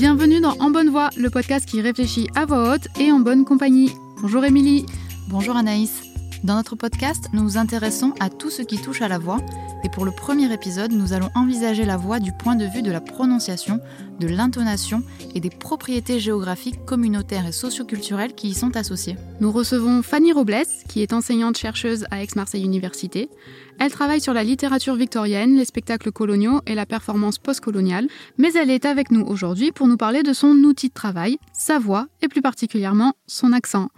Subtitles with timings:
[0.00, 3.44] Bienvenue dans En Bonne Voix, le podcast qui réfléchit à voix haute et en bonne
[3.44, 3.92] compagnie.
[4.22, 4.86] Bonjour Émilie.
[5.28, 6.02] Bonjour Anaïs.
[6.42, 9.40] Dans notre podcast, nous nous intéressons à tout ce qui touche à la voix
[9.82, 12.90] et pour le premier épisode, nous allons envisager la voix du point de vue de
[12.90, 13.80] la prononciation,
[14.18, 15.02] de l'intonation
[15.34, 19.16] et des propriétés géographiques, communautaires et socioculturelles qui y sont associées.
[19.40, 23.30] Nous recevons Fanny Robles, qui est enseignante-chercheuse à Aix-Marseille Université.
[23.78, 28.70] Elle travaille sur la littérature victorienne, les spectacles coloniaux et la performance postcoloniale, mais elle
[28.70, 32.28] est avec nous aujourd'hui pour nous parler de son outil de travail, sa voix et
[32.28, 33.88] plus particulièrement son accent.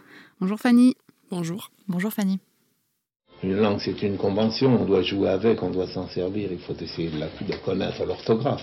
[0.40, 0.94] Bonjour Fanny.
[1.30, 1.70] Bonjour.
[1.88, 2.38] Bonjour Fanny.
[3.42, 6.76] Une langue, c'est une convention, on doit jouer avec, on doit s'en servir, il faut
[6.80, 8.62] essayer de, la, de connaître l'orthographe.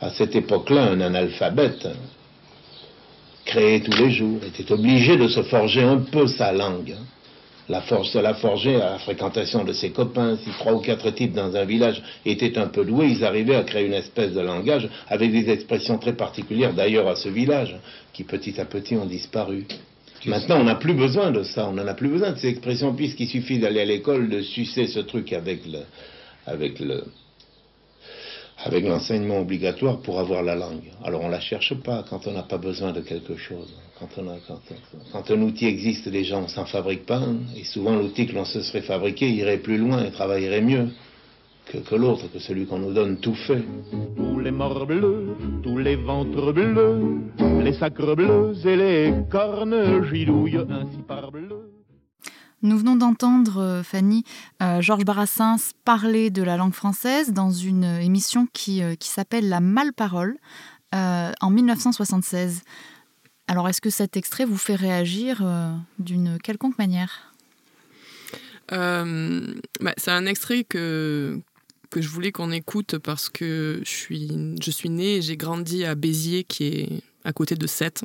[0.00, 1.86] À cette époque-là, un analphabète,
[3.44, 6.94] créé tous les jours, était obligé de se forger un peu sa langue.
[7.68, 10.36] La forge se la forger à la fréquentation de ses copains.
[10.36, 13.62] Si trois ou quatre types dans un village étaient un peu doués, ils arrivaient à
[13.62, 17.76] créer une espèce de langage avec des expressions très particulières d'ailleurs à ce village,
[18.12, 19.66] qui petit à petit ont disparu.
[20.26, 22.94] Maintenant, on n'a plus besoin de ça, on n'en a plus besoin de ces expressions,
[22.94, 25.80] puisqu'il suffit d'aller à l'école, de sucer ce truc avec le,
[26.46, 27.04] avec le,
[28.64, 30.90] avec l'enseignement obligatoire pour avoir la langue.
[31.04, 33.68] Alors on la cherche pas quand on n'a pas besoin de quelque chose.
[35.12, 37.18] Quand un outil existe déjà, on s'en fabrique pas.
[37.18, 37.36] hein.
[37.56, 40.88] Et souvent l'outil que l'on se serait fabriqué irait plus loin et travaillerait mieux
[41.66, 43.62] que, que l'autre, que celui qu'on nous donne tout fait.
[44.16, 47.20] Tous les morts bleus, tous les ventres bleus,
[47.62, 51.70] les sacres bleus et les cornes gidouillent ainsi par bleu.
[52.62, 54.24] Nous venons d'entendre, euh, Fanny,
[54.62, 59.50] euh, Georges Brassens parler de la langue française dans une émission qui, euh, qui s'appelle
[59.50, 60.38] La Malparole
[60.94, 62.62] euh, en 1976.
[63.48, 67.34] Alors, est-ce que cet extrait vous fait réagir euh, d'une quelconque manière?
[68.72, 71.40] Euh, bah, c'est un extrait que,
[71.94, 74.28] que je voulais qu'on écoute parce que je suis,
[74.60, 76.88] je suis née et j'ai grandi à Béziers, qui est
[77.24, 78.02] à côté de Sète.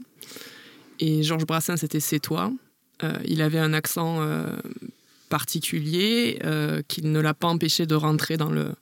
[1.00, 2.52] Et Georges Brassens était sétois.
[3.04, 4.46] Euh, il avait un accent euh,
[5.30, 8.76] particulier euh, qui ne l'a pas empêché de rentrer dans le,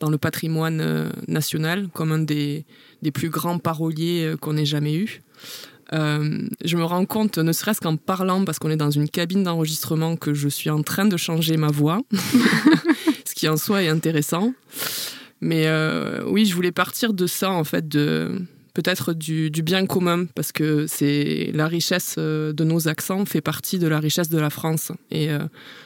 [0.00, 2.64] dans le patrimoine national comme un des,
[3.00, 5.22] des plus grands paroliers qu'on ait jamais eu.
[5.92, 10.16] Je me rends compte, ne serait-ce qu'en parlant, parce qu'on est dans une cabine d'enregistrement,
[10.16, 12.02] que je suis en train de changer ma voix,
[13.38, 14.52] qui en soi est intéressant.
[15.40, 18.42] Mais euh, oui, je voulais partir de ça, en fait, de
[18.74, 23.78] peut-être du, bien commun, parce que c'est la richesse euh, de nos accents fait partie
[23.78, 24.90] de la richesse de la France.
[25.12, 25.38] Et euh,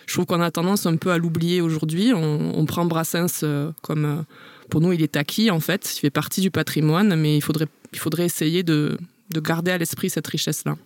[0.06, 2.12] je trouve qu'on a tendance un peu à l'oublier aujourd'hui.
[2.14, 3.44] On, prend Brassens
[3.82, 4.24] comme,
[4.70, 7.68] pour nous, il est acquis, en fait, il fait partie du patrimoine, mais il faudrait,
[7.92, 8.96] il faudrait essayer de,
[9.30, 10.78] de garder à l'esprit cette richesse-là.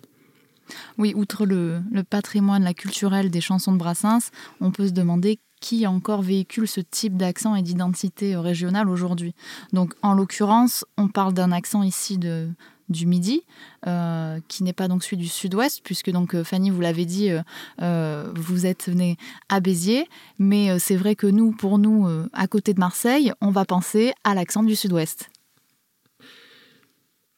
[0.99, 5.39] Oui, outre le, le patrimoine, la culturelle des chansons de Brassens, on peut se demander
[5.61, 9.35] qui encore véhicule ce type d'accent et d'identité euh, régionale aujourd'hui.
[9.73, 12.49] Donc, en l'occurrence, on parle d'un accent ici de,
[12.89, 13.43] du Midi,
[13.87, 17.31] euh, qui n'est pas donc celui du Sud-Ouest, puisque donc euh, Fanny, vous l'avez dit,
[17.79, 19.17] vous êtes né
[19.49, 20.09] à Béziers,
[20.39, 24.35] mais c'est vrai que nous, pour nous, à côté de Marseille, on va penser à
[24.35, 25.31] l'accent du Sud-Ouest.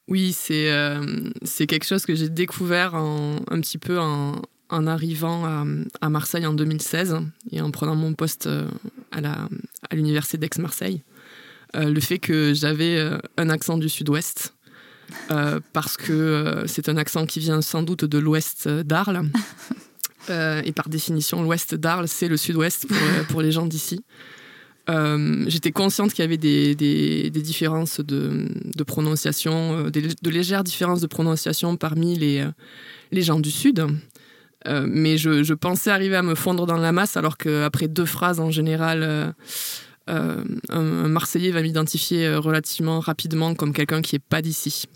[0.08, 0.72] Oui, c'est
[1.42, 4.40] c'est quelque chose que j'ai découvert en, un petit peu en,
[4.70, 5.64] en arrivant à,
[6.00, 7.16] à Marseille en 2016
[7.52, 8.68] et en prenant mon poste euh,
[9.12, 9.48] à la-
[9.90, 11.02] à l'université d'Aix-Marseille.
[11.76, 14.54] Euh, le fait que j'avais euh, un accent du sud-ouest,
[15.30, 19.22] euh, parce que c'est un accent qui vient sans doute de l'ouest d'Arles.
[20.30, 22.98] Euh, et par définition, l'ouest d'Arles, c'est le sud-ouest pour,
[23.30, 24.04] pour les gens d'ici.
[24.90, 28.46] Euh, J'étais consciente qu'il y avait des, des- des différences de,
[28.76, 32.46] de prononciation, euh, des- de légères différences de prononciation parmi les,
[33.10, 33.86] les gens du Sud.
[34.66, 38.04] Euh, mais je, je pensais arriver à me fondre dans la masse, alors qu'après deux
[38.04, 39.32] phrases en général, euh,
[40.10, 44.86] euh, un, Marseillais va m'identifier relativement rapidement comme quelqu'un qui n'est pas d'ici.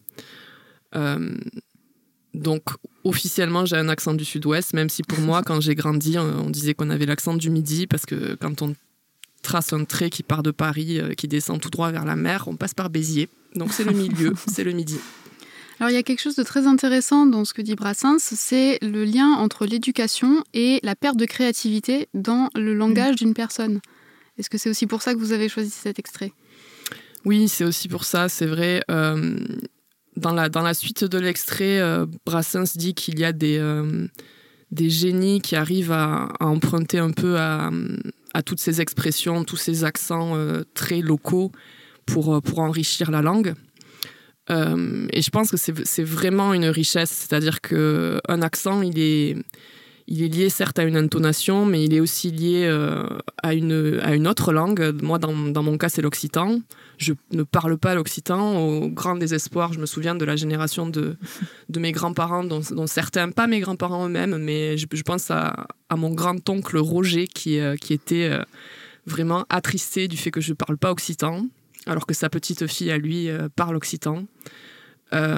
[2.34, 2.62] Donc,
[3.04, 6.51] officiellement, j'ai un accent du sud-ouest, même si pour moi, quand j'ai grandi, on, on
[6.51, 8.75] disait qu'on avait l'accent du midi, parce que quand on
[9.42, 12.57] trace un trait qui part de Paris, qui descend tout droit vers la mer, on
[12.57, 13.28] passe par Béziers.
[13.54, 14.98] Donc, c'est le milieu, c'est le midi.
[15.83, 18.79] Alors il y a quelque chose de très intéressant dans ce que dit Brassens, c'est
[18.83, 23.81] le lien entre l'éducation et la perte de créativité dans le langage d'une personne.
[24.39, 26.31] Est-ce que c'est aussi pour ça que vous avez choisi cet extrait?
[27.25, 28.84] Oui, c'est aussi pour ça, c'est vrai.
[28.93, 29.37] euh,
[30.17, 34.07] dans, la, dans la suite de l'extrait, euh, Brassens dit qu'il y a des, euh,
[34.71, 37.73] des génies qui arrivent à, à emprunter un peu à,
[38.34, 40.37] à toutes ces expressions, tous ces accents
[40.75, 41.51] très locaux
[42.07, 43.55] pour, pour enrichir la langue.
[44.50, 49.36] Et je pense que c'est vraiment une richesse, c'est-à-dire qu'un accent, il est,
[50.09, 53.04] il est lié certes à une intonation, mais il est aussi lié euh,
[53.42, 54.94] à, une, à une autre langue.
[55.03, 56.60] Moi, dans, mon cas, c'est l'occitan.
[56.98, 59.72] Je ne parle pas l'occitan au grand désespoir.
[59.72, 61.16] Je me souviens de la génération de,
[61.68, 66.12] de mes grands-parents, dont, certains, pas mes grands-parents eux-mêmes, mais je, pense à, à, mon
[66.12, 68.42] grand-oncle Roger qui, euh, qui était euh,
[69.06, 71.47] vraiment attristé du fait que je ne parle pas occitan,
[71.87, 74.25] alors que sa petite fille, à lui, parle occitan.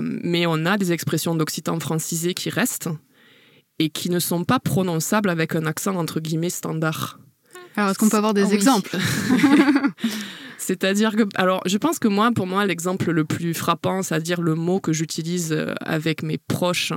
[0.02, 2.91] mais on a des expressions d'occitan francisé qui restent
[3.79, 7.19] et qui ne sont pas prononçables avec un accent entre guillemets standard.
[7.76, 8.96] Alors, est-ce qu'on peut avoir des exemples?
[10.58, 14.55] C'est-à-dire que, alors, je pense que moi, pour moi, l'exemple le plus frappant, c'est-à-dire le
[14.55, 16.94] mot que j'utilise euh, avec mes proches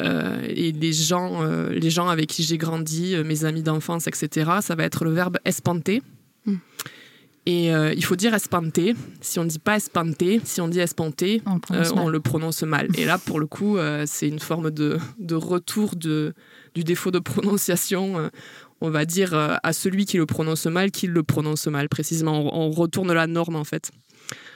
[0.00, 4.50] euh, et les gens, euh, les gens avec qui j'ai grandi, mes amis d'enfance, etc.,
[4.60, 6.02] ça va être le verbe espanter.
[7.46, 8.94] Et euh, il faut dire espanté.
[9.20, 11.42] Si on ne dit pas espanté, si on dit espanté,
[11.94, 12.88] on, le prononce mal.
[12.98, 16.34] Et là, pour le coup, euh, c'est une forme de, de retour de,
[16.74, 18.18] du défaut de prononciation.
[18.18, 18.28] Euh,
[18.80, 22.54] on va dire à celui qui le prononce mal qu'il le prononce mal, précisément.
[22.54, 23.90] On, retourne la norme, en fait.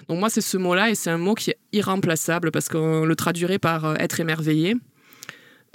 [0.09, 3.17] Donc moi, c'est ce mot-là, et c'est un mot qui est irremplaçable, parce qu'on le
[3.17, 4.75] traduirait par être émerveillé.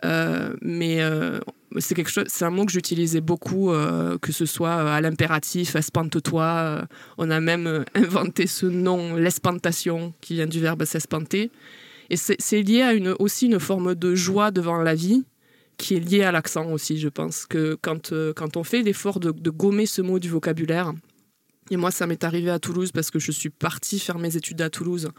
[0.04, 1.02] mais
[1.80, 5.02] c'est quelque chose, c'est un mot que j'utilisais beaucoup, euh, que ce soit euh, à
[5.02, 6.44] l'impératif, espante-toi.
[6.44, 6.82] Euh,
[7.18, 11.52] on a même inventé ce nom, l'espantation, qui vient du verbe s'espanter.
[12.10, 15.24] Et c'est lié à une, aussi une forme de joie devant la vie,
[15.78, 17.48] qui est liée à l'accent aussi, je pense.
[17.48, 20.94] Que quand, quand on fait l'effort de, gommer ce mot du vocabulaire,
[21.72, 24.62] et moi ça m'est arrivé à Toulouse parce que je suis partie faire mes études
[24.62, 25.10] à Toulouse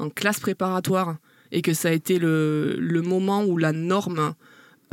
[0.00, 1.18] en classe préparatoire,
[1.52, 4.34] et que ça a été le moment où la norme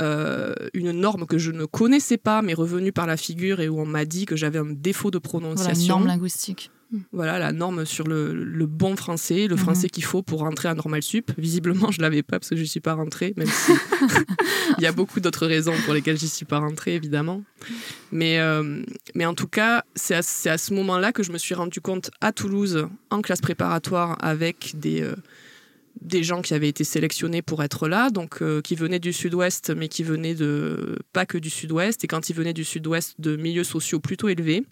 [0.02, 3.80] euh, une norme que je ne connaissais pas, mais revenue par la figure et où
[3.80, 5.98] on m'a dit que j'avais un défaut de prononciation.
[5.98, 6.70] Voilà, norme linguistique.
[7.12, 9.60] Voilà, la norme sur le, bon français, le mhm.
[9.60, 11.32] français qu'il faut pour rentrer à Normal Sup.
[11.38, 13.72] Visiblement, je l'avais pas parce que je suis pas rentrée, même si
[14.78, 17.42] il y a beaucoup d'autres raisons pour lesquelles je suis pas rentrée, évidemment.
[18.10, 18.82] Mais, euh,
[19.14, 20.18] mais en tout cas, c'est à,
[20.52, 24.72] à, ce moment-là que je me suis rendu compte à Toulouse, en classe préparatoire, avec
[24.74, 25.14] des, euh,
[26.00, 29.72] des gens qui avaient été sélectionnés pour être là, donc euh, qui venaient du sud-ouest,
[29.76, 33.36] mais qui venaient de pas que du sud-ouest, et quand ils venaient du sud-ouest, de
[33.36, 34.64] milieux sociaux plutôt élevés,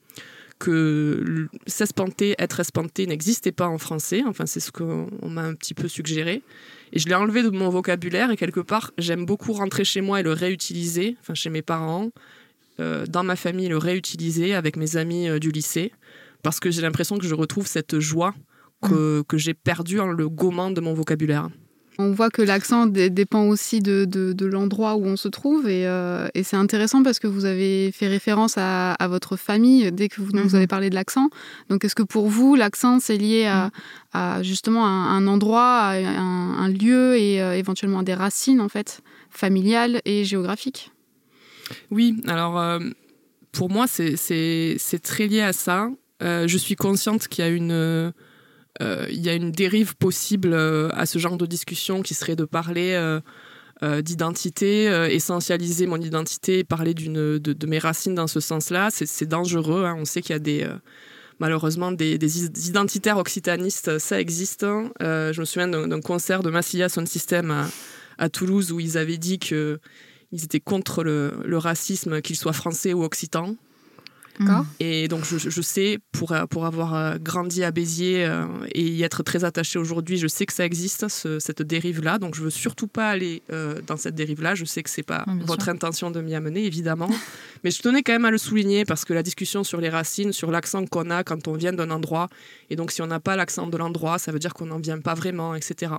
[0.59, 5.73] que s'espanter, être espanté n'existait pas en français, enfin c'est ce qu'on m'a un petit
[5.73, 6.43] peu suggéré,
[6.93, 10.21] et je l'ai enlevé de mon vocabulaire, et quelque part, j'aime beaucoup rentrer chez moi
[10.21, 12.11] et le réutiliser, enfin chez mes parents,
[12.79, 15.93] euh, dans ma famille, le réutiliser avec mes amis euh, du lycée,
[16.43, 18.35] parce que j'ai l'impression que je retrouve cette joie
[18.83, 21.49] que, que j'ai perdu en le gommant de mon vocabulaire.
[22.01, 26.29] On voit que l'accent dépend aussi de, de, l'endroit où on se trouve et, euh,
[26.35, 30.23] et c'est intéressant parce que vous avez fait référence à, à votre famille dès que
[30.23, 30.69] vous, vous avez mhm.
[30.69, 31.29] parlé de l'accent.
[31.69, 33.71] Donc est-ce que pour vous, l'accent, c'est lié à,
[34.15, 38.63] à, justement un, un endroit, à un, un, lieu et euh, éventuellement à des racines
[38.63, 40.93] en fait, familiales et géographiques?
[41.91, 42.79] Oui, alors euh,
[43.53, 45.91] pour moi, c'est très lié à ça.
[46.23, 48.13] je suis consciente qu'il y a une
[48.79, 52.45] il y a une dérive possible euh, à ce genre de discussion qui serait de
[52.45, 52.95] parler
[53.83, 58.89] euh, d'identité, essentialiser mon identité, parler de, mes racines dans ce sens-là.
[58.91, 59.85] C'est, dangereux.
[59.85, 59.97] Hein.
[59.99, 60.69] On sait qu'il y a des
[61.39, 62.19] malheureusement des,
[62.69, 64.65] identitaires occitanistes, ça existe.
[64.65, 64.93] Hein.
[65.01, 67.67] je me souviens d'un, concert de Massilia Sound System
[68.19, 69.79] à, Toulouse où ils avaient dit qu'ils
[70.33, 73.57] étaient contre le, le racisme, qu'il soit français ou occitan.
[74.39, 74.63] Mm.
[74.81, 79.23] Et donc, je, sais, pour, pour avoir euh, grandi à Béziers euh, et y être
[79.23, 82.19] très attaché aujourd'hui, je sais que ça existe, cette dérive-là.
[82.19, 84.55] Donc, je veux surtout pas aller euh, dans cette dérive-là.
[84.55, 87.11] Je sais que c'est pas votre intention de m'y amener, évidemment.
[87.65, 90.33] Mais je tenais quand même à le souligner parce que la discussion sur les racines,
[90.33, 92.29] sur l'accent qu'on a quand on vient d'un endroit,
[92.71, 95.01] et donc si on n'a pas l'accent de l'endroit, ça veut dire qu'on n'en vient
[95.01, 95.93] pas vraiment, etc.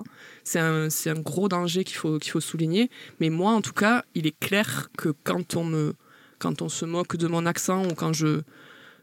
[0.43, 2.89] C'est un, un, gros danger qu'il faut, qu'il faut souligner.
[3.19, 5.93] Mais moi, en tout cas, il est clair que quand on me
[6.41, 8.41] quand on se moque de mon accent ou quand je,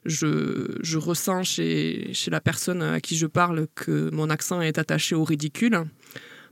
[0.04, 4.76] je, je, ressens chez, chez la personne à qui je parle que mon accent est
[4.76, 5.84] attaché au ridicule,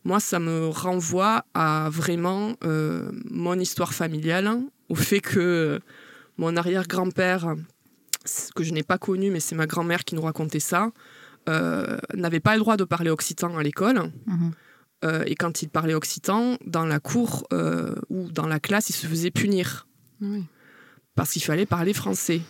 [0.06, 5.80] moi, ça me renvoie à vraiment euh, mon histoire familiale, au fait que
[6.38, 7.56] mon arrière-grand-père,
[8.54, 10.92] que je n'ai pas connu, mais c'est ma grand-mère qui nous racontait ça,
[11.48, 14.12] euh, n'avait pas le droit de parler occitan à l'école.
[14.26, 14.52] Mhm.
[15.04, 17.44] Euh, et quand il parlait occitan, dans la cour
[18.08, 19.88] ou dans la classe, il se faisait punir.
[20.20, 20.44] Oui
[21.16, 22.42] parce qu'il fallait parler français.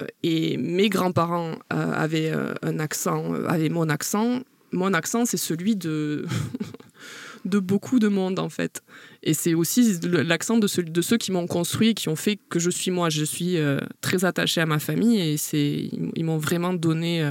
[0.00, 4.40] Euh, et mes grands-parents euh, avaient euh, un accent, avaient mon accent.
[4.72, 6.26] Mon accent, c'est celui de,
[7.44, 8.82] de beaucoup de monde, en fait.
[9.22, 12.70] Et c'est aussi l'accent de, de, ceux qui m'ont construit, qui ont fait que je
[12.70, 13.10] suis moi.
[13.10, 13.56] Je suis
[14.00, 17.24] très attachée à ma famille et ils m'ont vraiment donné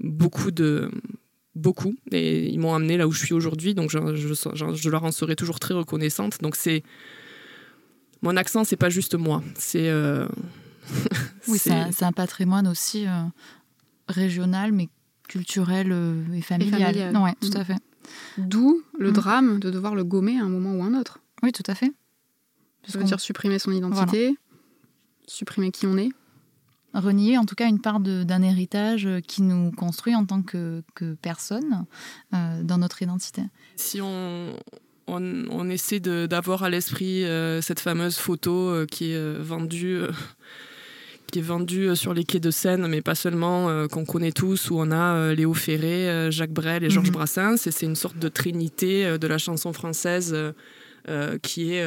[0.00, 0.90] beaucoup de
[1.54, 5.12] beaucoup et ils m'ont amené là où je suis aujourd'hui, donc je, je, leur en
[5.12, 6.40] serai toujours très reconnaissante.
[6.40, 6.82] Donc c'est
[8.24, 9.90] mon accent, c'est pas juste moi, c'est
[11.48, 13.06] oui, c'est un, patrimoine aussi
[14.08, 14.88] régional, mais
[15.28, 15.94] culturel
[16.34, 16.96] et familial.
[16.96, 17.78] Et Ouais, tout à fait.
[18.38, 19.14] D'où le mm.
[19.14, 21.20] drame de devoir le gommer à un moment ou un autre.
[21.42, 21.92] Oui, tout à fait.
[22.86, 24.36] Ça veut dire supprimer son identité,
[25.26, 26.10] supprimer qui on est.
[26.92, 31.14] Renier en tout cas une part d'un héritage qui nous construit en tant que, que
[31.14, 31.86] personne
[32.32, 33.42] euh, dans notre identité.
[33.74, 34.54] Si on,
[35.06, 40.02] on, essaie d'avoir à l'esprit euh, cette fameuse photo euh, qui est vendue
[41.26, 44.78] qui est vendu sur les quais de Seine, mais pas seulement, qu'on connaît tous, où
[44.78, 47.14] on a Léo Ferré, Jacques Brel et Georges mhm.
[47.14, 47.66] Brassens.
[47.66, 50.36] Et c'est une sorte de trinité de la chanson française
[51.42, 51.84] qui est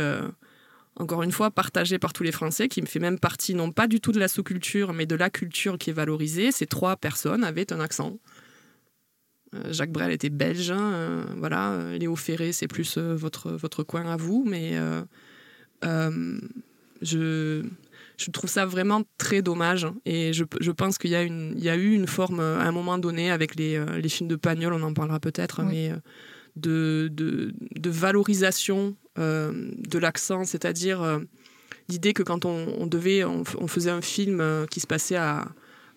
[0.99, 3.87] encore une fois, partagé par tous les Français, qui me fait même partie, non pas
[3.87, 6.51] du tout de la sous-culture, mais de la culture qui est valorisée.
[6.51, 8.17] Ces trois personnes avaient un accent.
[9.53, 11.71] Euh, Jacques Brel était belge, hein, euh, voilà.
[11.71, 14.77] Euh, Léo Ferré, c'est plus votre, votre coin à vous, mais
[17.01, 17.63] je,
[18.17, 19.87] je trouve ça vraiment très dommage.
[20.05, 22.71] Et je, je pense qu'il y, a une, y a eu une forme, à un
[22.71, 25.91] moment donné, avec les, les films de Pagnol, on en parlera peut-être, mais
[26.57, 31.19] de, de, de, valorisation euh, de l'accent, c'est-à-dire euh,
[31.89, 35.47] l'idée que quand on, devait, on, faisait un film qui se passait à,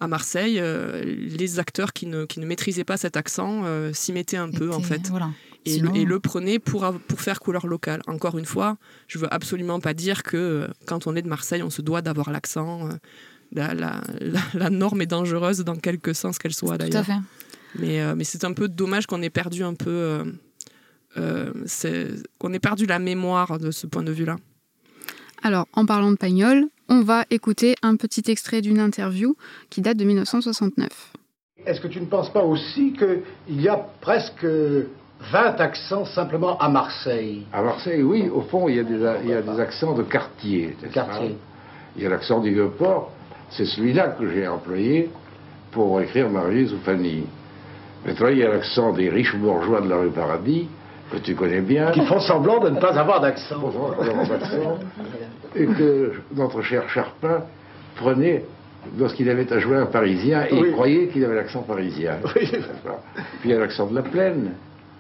[0.00, 0.62] à Marseille,
[1.04, 4.80] les acteurs qui ne, qui ne, maîtrisaient pas cet accent s'y mettaient un peu en
[4.80, 5.11] fait.
[5.66, 8.00] Et, le, prenaient pour, pour faire couleur locale.
[8.07, 8.78] Encore une fois,
[9.09, 12.30] je veux absolument pas dire que quand on est de Marseille, on se doit d'avoir
[12.30, 12.88] l'accent.
[13.52, 14.00] La, la,
[14.54, 17.04] la, norme est dangereuse dans quelque sens qu'elle soit d'ailleurs.
[17.78, 20.25] Mais, mais c'est un peu dommage qu'on ait perdu un peu
[21.16, 21.52] euh,
[22.38, 24.37] qu'on ait perdu la mémoire de ce point de vue-là.
[25.42, 29.37] Alors, en parlant de Pagnol, on va écouter un petit extrait d'une interview
[29.70, 30.88] qui date de 1969.
[31.66, 36.68] Est-ce que tu ne penses pas aussi qu'il y a presque 20 accents simplement à
[36.68, 37.47] Marseille?
[37.52, 38.28] À Marseille, oui.
[38.28, 40.76] Au fond, il y a des, il y a des accents de quartier.
[40.92, 41.37] quartier.
[41.97, 43.11] Il y a l'accent du Vieux-Port.
[43.50, 45.11] C'est celui-là que j'ai employé
[45.73, 47.25] pour écrire Marie ou Fanny.
[48.06, 50.68] Maintenant, il y a l'accent des riches bourgeois de la rue Paradis
[51.11, 51.90] que tu connais bien.
[51.90, 53.73] Qui font semblant de ne pas avoir d'accent.
[55.55, 57.43] et que notre cher Charpin
[57.97, 58.45] prenait
[58.99, 62.17] lorsqu'il avait à jouer un Parisien et il croyait qu'il avait l'accent parisien.
[62.25, 62.49] Oui.
[63.40, 64.52] Puis il y a l'accent de la plaine.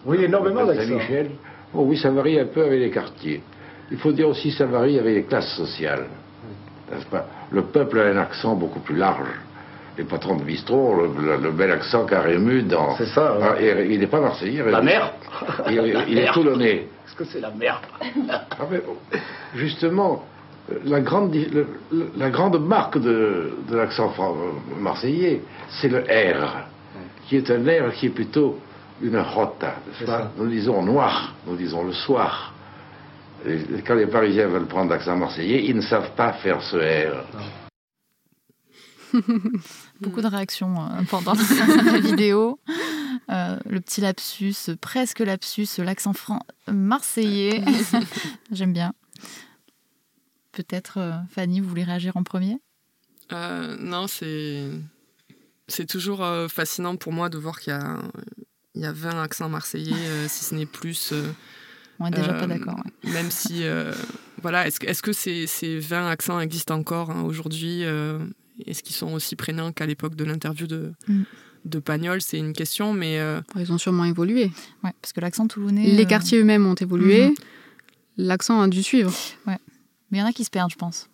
[0.04, 0.94] Oui, énormément d'accent.
[0.94, 1.30] Michel.
[1.72, 3.42] Oui, ça varie un peu avec les quartiers.
[3.90, 6.06] Il faut dire aussi que ça varie avec les classes sociales.
[7.10, 7.26] Pas?
[7.50, 9.28] Le peuple a un accent beaucoup plus large
[10.00, 12.96] les patrons de bistrot, le, bel accent qu'a Rému dans.
[12.96, 13.36] C'est ça.
[13.42, 14.62] Ah, il n'est pas marseillais.
[14.70, 15.12] La mer
[15.68, 16.86] Il, est toulonnais.
[17.06, 17.82] Est-ce que c'est la mer
[18.30, 18.64] ah,
[19.54, 20.24] Justement,
[20.86, 21.36] la grande,
[22.16, 24.10] la grande marque de, l'accent
[24.78, 26.64] marseillais, c'est le R,
[27.26, 28.58] qui est un R qui est plutôt
[29.02, 29.74] une rota.
[30.38, 32.54] Nous disons noir, nous disons le soir.
[33.86, 37.69] quand les Parisiens veulent prendre l'accent marseillais, ils ne savent pas faire ce R.
[40.00, 41.34] Beaucoup de réactions euh, pendant
[41.84, 42.58] la vidéo.
[43.30, 46.40] Euh, le petit lapsus, presque lapsus, l'accent franc
[46.70, 47.62] marseillais.
[48.52, 48.92] J'aime bien.
[50.52, 52.58] Peut-être, euh, Fanny, vous voulez réagir en premier?
[53.30, 54.68] Non, c'est.
[55.68, 57.98] C'est toujours fascinant pour moi de voir qu'il y a,
[58.74, 61.12] il y a 20 accents marseillais, si ce n'est plus.
[62.00, 62.82] On n'est déjà pas d'accord.
[63.04, 63.62] Même si.
[64.42, 67.84] voilà, est-ce, est que ces, ces, 20 accents existent encore hein, aujourd'hui
[68.66, 71.22] est-ce qu'ils sont aussi prégnants qu'à l'époque de l'interview de, mm.
[71.64, 73.18] de Pagnol C'est une question, mais...
[73.18, 74.50] Euh, ils ont sûrement évolué.
[74.84, 75.86] Ouais, parce que l'accent toulonnais...
[75.86, 77.28] Les euh, quartiers eux-mêmes ont évolué.
[77.28, 77.34] Mhm.
[78.18, 79.12] L'accent a dû suivre.
[79.46, 79.58] Ouais.
[80.10, 81.08] Mais il y en a qui se perdent, je pense.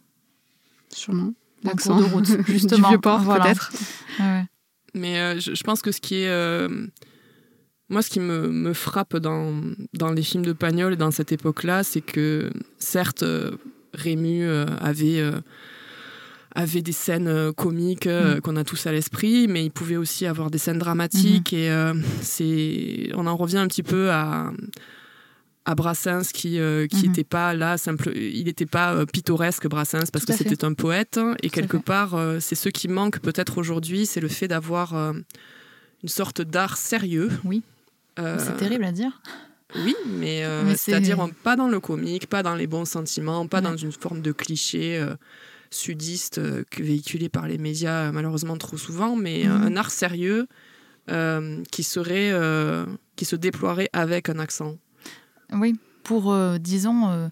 [0.88, 1.32] Sûrement.
[1.62, 2.88] L'accent de route, justement.
[2.88, 3.72] du vieux port, peut-être.
[4.18, 4.44] Ouais.
[4.94, 6.68] Mais euh, je, pense que ce qui est...
[7.88, 9.54] Moi, ce qui me, me, frappe dans,
[9.94, 13.24] dans les films de Pagnol et dans cette époque-là, c'est que, certes,
[13.94, 15.22] Rému avait
[16.56, 18.40] avait des scènes euh, comiques euh, mm.
[18.40, 21.52] qu'on a tous à l'esprit, mais il pouvait aussi avoir des scènes dramatiques.
[21.52, 21.58] Mm-hmm.
[21.58, 24.50] Et euh, c'est, on en revient un petit peu à,
[25.66, 26.58] à Brassens qui
[26.90, 27.24] qui n'était mm-hmm.
[27.24, 31.76] pas là simple il n'était pas pittoresque Brassens parce que c'était un poète et quelque
[31.76, 37.30] part c'est ce qui manque peut-être aujourd'hui c'est le fait d'avoir une sorte d'art sérieux
[37.44, 37.62] oui
[38.16, 39.20] c'est terrible à dire
[39.74, 40.44] oui mais,
[40.76, 44.30] c'est-à-dire pas dans le comique pas dans les bons sentiments pas dans une forme de
[44.30, 45.04] cliché
[45.76, 49.50] sudiste euh, véhiculé par les médias malheureusement trop souvent, mais mhm.
[49.50, 50.48] un art sérieux
[51.10, 54.76] euh, qui serait euh, qui se déploierait avec un accent.
[55.52, 57.30] Oui, pour disons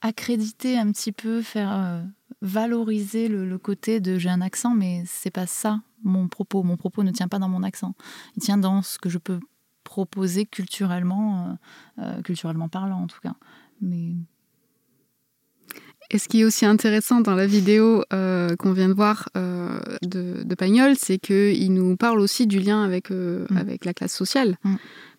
[0.00, 2.02] accréditer un petit peu, faire euh,
[2.42, 6.62] valoriser le, côté de j'ai un accent, mais c'est pas ça mon propos.
[6.62, 7.94] Mon propos ne tient pas dans mon accent.
[8.36, 9.40] Il tient dans ce que je peux
[9.82, 11.58] proposer culturellement,
[11.98, 13.34] euh, euh, culturellement parlant en tout cas.
[13.80, 14.14] Mais
[16.10, 20.54] et ce qui est aussi intéressant dans la vidéo qu'on vient de voir de, de
[20.54, 23.56] Pagnol, c'est qu'il nous parle aussi du lien avec, mm.
[23.56, 24.56] avec la classe sociale.
[24.64, 24.76] Mm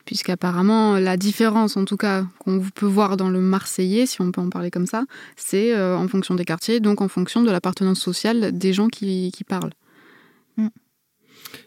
[0.09, 4.41] puisqu'apparemment la différence, en tout cas, qu'on peut voir dans le Marseillais, si on peut
[4.41, 5.05] en parler comme ça,
[5.35, 9.31] c'est euh, en fonction des quartiers, donc en fonction de l'appartenance sociale des gens qui,
[9.47, 9.73] parlent.
[10.57, 10.67] Mm.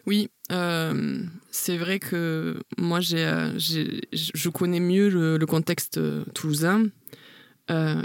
[0.05, 5.97] Oui, euh, c'est vrai que moi, euh, je connais mieux le, contexte
[6.33, 6.87] toulousain.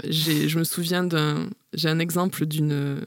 [0.09, 3.01] Je me souviens d'un, j'ai un exemple d'une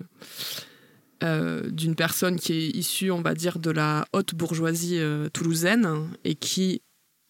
[1.70, 5.00] d'une personne qui est issue, on va dire, de la haute bourgeoisie
[5.32, 6.82] toulousaine et qui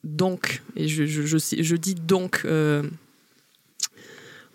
[0.04, 2.82] donc, et je, dis donc euh,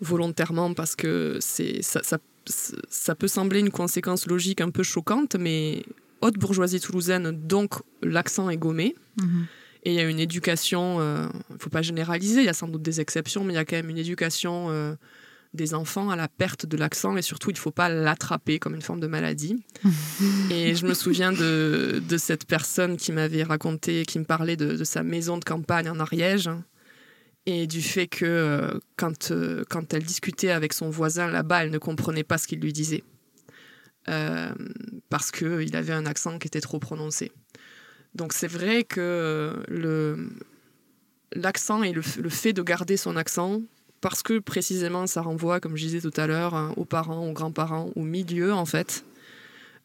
[0.00, 2.00] volontairement parce que ça,
[2.46, 5.84] ça, peut sembler une conséquence logique un peu choquante, mais
[6.20, 8.94] haute bourgeoisie toulousaine, donc l'accent est gommé.
[9.20, 9.46] Mhm.
[9.84, 12.54] Et il y a une éducation, il euh, ne faut pas généraliser, il y a
[12.54, 14.94] sans doute des exceptions, mais il y a quand même une éducation euh,
[15.54, 18.74] des enfants à la perte de l'accent et surtout il ne faut pas l'attraper comme
[18.74, 19.56] une forme de maladie.
[20.50, 24.82] et je me souviens de, de cette personne qui m'avait raconté, qui me parlait de,
[24.84, 26.50] sa maison de campagne en Ariège
[27.46, 29.32] et du fait que euh, quand,
[29.70, 33.04] quand elle discutait avec son voisin là-bas, elle ne comprenait pas ce qu'il lui disait
[35.10, 37.30] parce qu'il avait un accent qui était trop prononcé.
[38.18, 40.28] Donc c'est vrai que le
[41.32, 43.62] l'accent et le, fait de garder son accent
[44.00, 47.32] parce que précisément ça renvoie, comme je disais tout à l'heure, hein, aux parents, aux
[47.32, 49.04] grands-parents, au milieu en fait.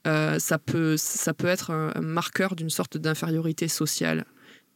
[0.07, 0.97] Euh, ça, peut,
[1.45, 4.25] être un, marqueur d'une sorte d'infériorité sociale.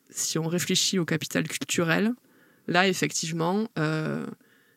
[0.10, 2.14] Si on réfléchit au capital culturel,
[2.68, 4.26] là effectivement, euh,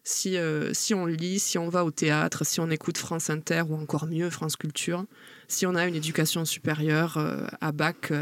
[0.04, 3.62] si, euh, si on lit, si on va au théâtre, si on écoute France Inter
[3.68, 5.04] ou encore mieux France Culture,
[5.48, 7.18] si on a une éducation supérieure
[7.60, 8.12] à bac,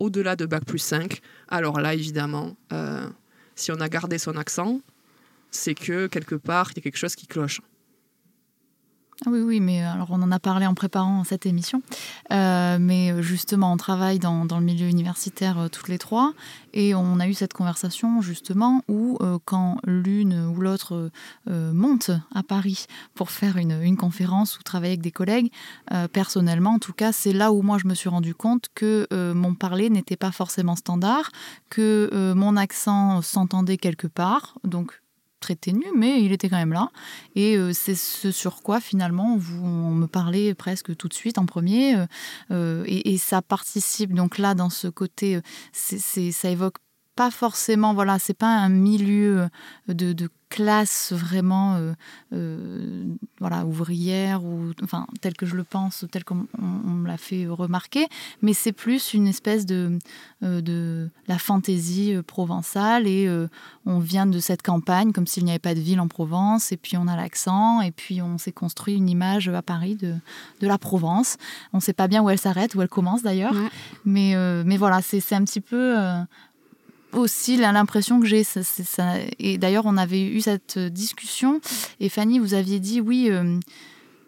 [0.00, 2.56] au-delà de bac plus 5, alors là évidemment,
[3.54, 4.80] si on a gardé son accent,
[5.52, 7.60] c'est que quelque part, il y a quelque chose qui cloche.
[9.26, 11.82] Ah oui, oui, mais alors on en a parlé en préparant cette émission.
[12.32, 16.32] Euh, mais justement, on travaille dans, le milieu universitaire euh, toutes les trois
[16.72, 21.10] et on a eu cette conversation justement où euh, quand l'une ou l'autre
[21.46, 25.50] monte à Paris pour faire une, conférence ou travailler avec des collègues,
[26.12, 29.54] personnellement en tout cas, c'est là où moi je me suis rendu compte que mon
[29.54, 31.30] parler n'était pas forcément standard,
[31.68, 35.00] que mon accent s'entendait quelque part, donc
[35.40, 36.90] très ténu, mais il était quand même là.
[37.34, 41.38] Et euh, c'est ce sur quoi finalement vous, on me parlait presque tout de suite
[41.38, 41.96] en premier.
[41.96, 42.06] Euh,
[42.50, 45.40] euh, et, ça participe donc là dans ce côté,
[45.72, 46.76] c'est, ça évoque
[47.16, 49.48] pas forcément, voilà, c'est pas un milieu
[49.88, 51.92] de, de classe vraiment euh,
[52.34, 53.04] euh,
[53.38, 58.06] voilà ouvrière ou enfin tel que je le pense tel qu'on me l'a fait remarquer.
[58.42, 59.98] Mais c'est plus une espèce de
[60.42, 63.30] euh, de la fantaisie provençale et
[63.86, 66.76] on vient de cette campagne comme s'il n'y avait pas de ville en Provence et
[66.76, 70.14] puis on a l'accent et puis on s'est construit une image à Paris de,
[70.60, 71.36] de la Provence.
[71.72, 73.54] On ne sait pas bien où elle s'arrête où elle commence d'ailleurs.
[74.04, 74.34] Mais
[74.64, 75.96] mais voilà c'est un petit peu
[77.12, 78.42] aussi l'impression que j'ai.
[79.38, 81.60] Et d'ailleurs, on avait eu cette discussion.
[81.98, 83.28] Et Fanny, vous aviez dit oui.
[83.30, 83.58] Euh,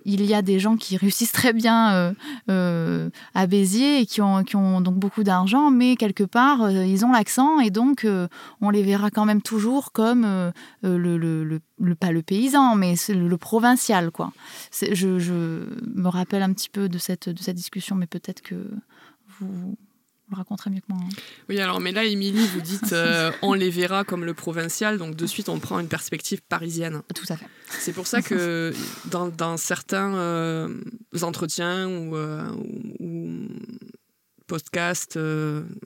[0.05, 2.13] il y a des gens qui réussissent très bien euh,
[2.51, 7.05] euh, à Béziers et qui ont, qui ont donc beaucoup d'argent, mais quelque part, ils
[7.05, 8.05] ont l'accent et donc
[8.61, 10.23] on les verra quand même toujours comme
[10.83, 11.17] le,
[11.79, 14.11] le, pas le paysan, mais le provincial.
[14.11, 14.33] Quoi.
[14.73, 15.33] Je, je,
[15.95, 18.57] me rappelle un petit peu de cette, de cette discussion, mais peut-être que
[19.39, 19.77] vous,
[20.35, 20.99] raconterait mieux que moi.
[21.03, 21.09] Hein.
[21.49, 25.17] Oui, alors, mais là, Émilie, vous dites euh, on les verra comme le provincial, donc
[25.17, 27.03] de suite, on prend une perspective parisienne.
[27.15, 27.47] Tout à fait.
[27.69, 28.73] C'est pour ça que
[29.07, 30.79] dans, dans certains euh,
[31.23, 32.49] entretiens ou, euh,
[33.01, 33.49] ou
[34.47, 35.19] podcasts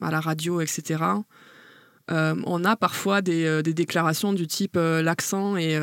[0.00, 1.04] à la radio, etc.,
[2.08, 5.80] on a parfois des, des, déclarations du type l'accent est,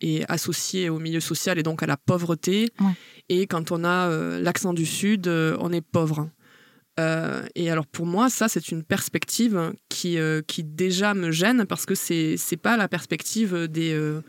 [0.00, 2.70] est, associé au milieu social et donc à la pauvreté.
[3.28, 4.08] Et quand on a
[4.40, 6.28] l'accent du Sud, on est pauvre.
[7.00, 11.64] Euh, et alors pour moi, ça, c'est une perspective qui, euh, qui déjà me gêne
[11.66, 14.20] parce que c'est n'est pas la perspective des, euh,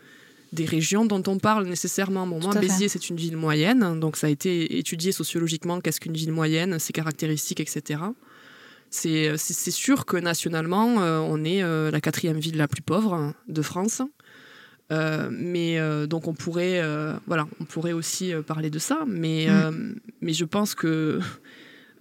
[0.53, 2.25] des régions dont on parle nécessairement.
[2.27, 6.13] Bon, moi, Béziers, c'est une ville moyenne, donc ça a été étudié sociologiquement, qu'est-ce qu'une
[6.13, 8.01] ville moyenne, ses caractéristiques, etc.
[8.89, 9.37] C'est
[9.71, 14.01] sûr que nationalement, on est la quatrième ville la plus pauvre de France.
[14.89, 16.81] mais donc on pourrait,
[17.27, 19.95] voilà, on pourrait aussi parler de ça, mais, mm.
[20.19, 21.21] mais je pense que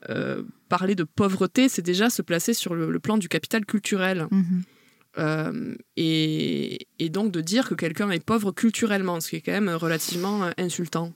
[0.09, 4.27] euh, parler de pauvreté, c'est déjà se placer sur le, plan du capital culturel.
[4.31, 4.63] Mhm.
[5.19, 9.53] Euh, et, et donc de dire que quelqu'un est pauvre culturellement, ce qui est quand
[9.53, 11.13] même relativement euh, insultant.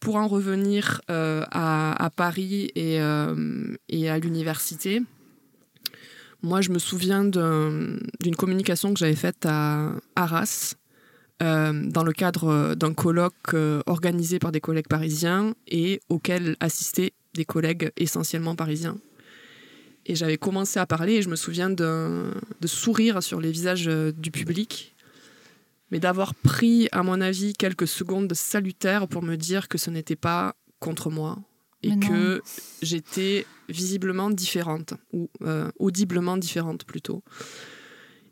[0.00, 2.98] Pour en revenir à, à, Paris et,
[3.88, 5.02] et à l'université,
[6.40, 10.76] moi je me souviens d'une communication que j'avais faite à Arras
[11.40, 17.44] dans le cadre d'un colloque euh, organisé par des collègues parisiens et auquel assistaient des
[17.44, 18.98] collègues essentiellement parisiens.
[20.06, 22.32] Et j'avais commencé à parler et je me souviens de,
[22.64, 24.96] sourire sur les visages euh, du public,
[25.90, 30.16] mais d'avoir pris, à mon avis, quelques secondes salutaires pour me dire que ce n'était
[30.16, 31.38] pas contre moi
[31.82, 32.42] et que
[32.82, 37.22] j'étais visiblement différente, ou euh, audiblement différente plutôt.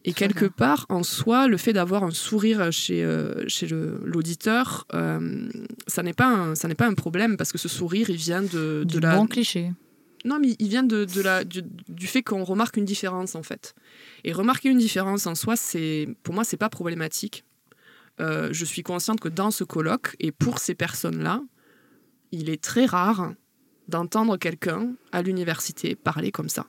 [0.07, 0.55] Et Très quelque bien.
[0.57, 5.49] part, en soi, le fait d'avoir un sourire chez, euh, chez l'auditeur, euh,
[5.88, 8.85] ça n'est pas, un, ça pas un problème parce que ce sourire, il vient de,
[8.87, 9.16] du de la.
[9.16, 9.73] bon cliché.
[10.25, 13.42] Non, mais il vient de, de la, du, du fait qu'on remarque une différence, en
[13.42, 13.75] fait.
[14.23, 17.45] Et remarquer une différence en soi, c'est pour moi, c'est pas problématique.
[18.21, 21.42] Euh, je suis consciente que dans ce colloque, et pour ces personnes-là,
[22.31, 23.33] il est très rare
[23.88, 26.66] d'entendre quelqu'un à l'université parler comme ça.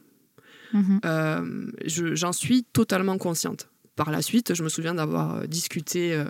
[0.74, 1.00] Mhm.
[1.06, 3.70] Euh, je- J'en suis totalement consciente.
[3.96, 6.26] Par la suite, je me souviens d'avoir euh, discuté euh,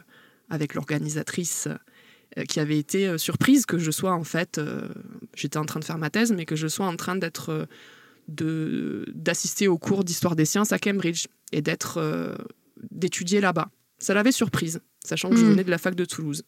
[0.49, 1.67] avec l'organisatrice
[2.49, 4.61] qui avait été surprise que je sois en fait,
[5.35, 7.67] j'étais en train de faire ma thèse, mais que je sois en train d'être,
[8.27, 12.35] d'assister au cours d'histoire des sciences à Cambridge et d'être, euh,
[12.91, 13.69] d'étudier là-bas.
[13.97, 15.49] Ça l'avait surprise, sachant que je Mm.
[15.49, 16.43] venais de la fac de Toulouse.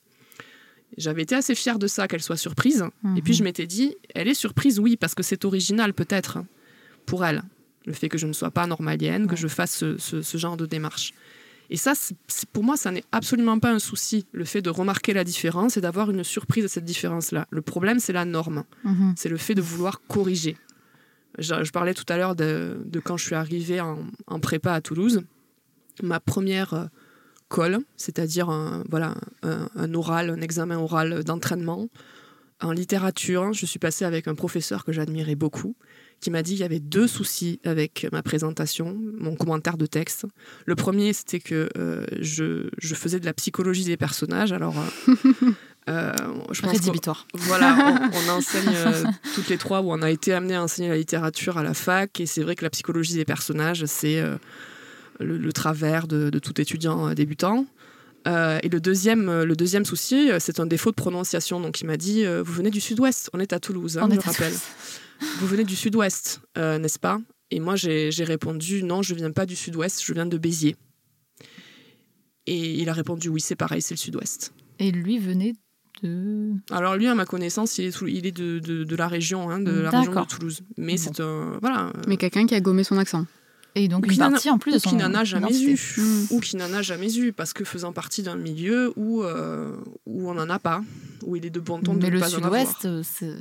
[0.97, 2.83] J'avais été assez fière de ça, qu'elle soit surprise.
[3.15, 3.37] Et puis Mhm.
[3.39, 6.47] je m'étais dit, elle est surprise, oui, parce que c'est original peut-être hein,
[7.05, 7.43] pour elle.
[7.89, 10.55] Le fait que je ne sois pas normalienne, que je fasse ce, ce- ce genre
[10.57, 11.11] de démarche.
[11.71, 11.93] Et ça,
[12.53, 15.81] pour moi, ça n'est absolument pas un souci, le fait de remarquer la différence et
[15.81, 17.47] d'avoir une surprise à cette différence-là.
[17.49, 18.63] Le problème, c'est la norme.
[18.83, 19.13] Mhm.
[19.17, 20.55] C'est le fait de vouloir corriger.
[21.37, 23.97] Je, je parlais tout à l'heure de, de quand je suis arrivée en,
[24.27, 25.21] en prépa à Toulouse.
[26.03, 26.85] Ma première euh,
[27.49, 31.87] colle, c'est-à-dire un, voilà, un, un oral, un examen oral d'entraînement.
[32.61, 35.75] En littérature, je suis passée avec un professeur que j'admirais beaucoup,
[36.19, 40.25] qui m'a dit qu'il y avait deux soucis avec ma présentation, mon commentaire de texte.
[40.65, 44.51] Le premier, c'était que euh, je, je faisais de la psychologie des personnages.
[44.51, 44.75] Alors,
[45.07, 45.13] euh,
[45.89, 46.13] euh,
[46.51, 47.27] je pense Rédhibitoire.
[47.33, 50.89] voilà, on, on enseigne euh, toutes les trois où on a été amené à enseigner
[50.89, 54.21] la littérature à la fac et c'est vrai que la psychologie des personnages, c'est
[55.19, 57.65] le, le travers de, de tout étudiant débutant.
[58.29, 61.59] Euh, et le deuxième, euh, le deuxième souci, euh, c'est un défaut de prononciation.
[61.59, 64.09] Donc il m'a dit, euh, vous venez du sud-ouest, on est à Toulouse, hein, On
[64.09, 64.53] je est à rappelle.
[64.53, 64.61] Toulouse.
[65.39, 67.19] Vous venez du sud-ouest, euh, n'est-ce pas?
[67.51, 70.77] Et moi j'ai répondu, non, je viens pas du sud-ouest, je viens de Béziers.
[72.47, 74.53] Et il a répondu, oui, c'est pareil, c'est le sud-ouest.
[74.79, 75.53] Et lui venait
[76.03, 76.51] de.
[76.71, 79.59] Alors lui, à ma connaissance, il est, il est de, de, de la région, hein,
[79.59, 80.25] de la région de.
[80.27, 80.61] Toulouse.
[80.77, 81.01] Mais Bon.
[81.03, 83.25] c'est un voilà, Mais quelqu'un qui a gommé son accent.
[83.83, 84.89] Et donc une partie en plus de son.
[84.89, 85.99] qui n'en a jamais identité.
[85.99, 86.27] eu, Mm.
[86.31, 90.29] ou qui n'en a jamais eu, parce que faisant partie d'un milieu où euh, où
[90.29, 90.81] on n'en a pas,
[91.23, 92.67] où il est de bon ton de Mais ne le pas en avoir.
[92.81, 93.39] sud-ouest, euh,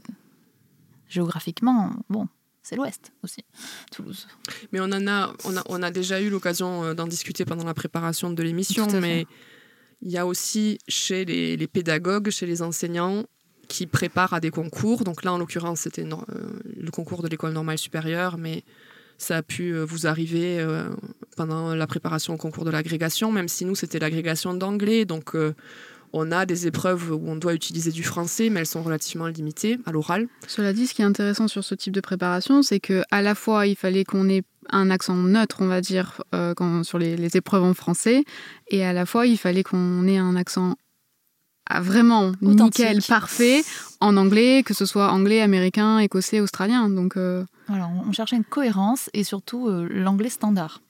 [1.09, 2.29] géographiquement, bon,
[2.63, 3.45] c'est l'ouest aussi,
[3.93, 4.27] Toulouse.
[4.73, 7.65] Mais on en a, on a, on a déjà eu l'occasion euh, d'en discuter pendant
[7.65, 9.27] la préparation de l'émission, mais
[10.03, 13.25] il y a aussi chez les, les pédagogues, chez les enseignants
[13.69, 15.05] qui préparent à des concours.
[15.05, 16.17] Donc là, en l'occurrence, c'était euh,
[16.77, 18.65] le concours de l'école normale supérieure, mais
[19.19, 20.89] ça a pu euh, vous arriver euh,
[21.37, 25.05] pendant la préparation au concours de l'agrégation, même si nous, c'était l'agrégation d'anglais.
[25.05, 25.55] Donc euh,
[26.13, 29.79] on a des épreuves où on doit utiliser du français, mais elles sont relativement limitées
[29.85, 30.29] à l'oral.
[30.47, 33.35] Cela dit, ce qui est intéressant sur ce type de préparation, c'est que à la
[33.35, 36.23] fois il fallait qu'on ait un accent neutre, on va dire,
[36.83, 38.25] sur les épreuves en français,
[38.69, 40.77] et à la fois il fallait qu'on ait un accent
[41.69, 43.63] ah, vraiment nickel, parfait,
[44.01, 46.89] en anglais, que ce soit anglais, américain, écossais, australien.
[46.89, 50.81] Donc euh, Voilà, on on cherchait une cohérence et surtout euh, l'anglais standard.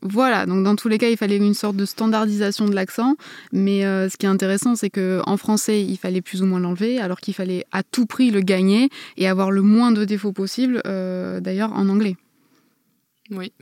[0.00, 3.16] Voilà, donc dans tous les cas, il fallait une sorte de standardisation de l'accent.
[3.52, 6.60] Mais euh, ce qui est intéressant, c'est que en français, il fallait plus ou moins
[6.60, 10.32] l'enlever, alors qu'il fallait à tout prix le gagner et avoir le moins de défauts
[10.32, 12.16] possible, euh, d'ailleurs en anglais.
[13.30, 13.52] Oui.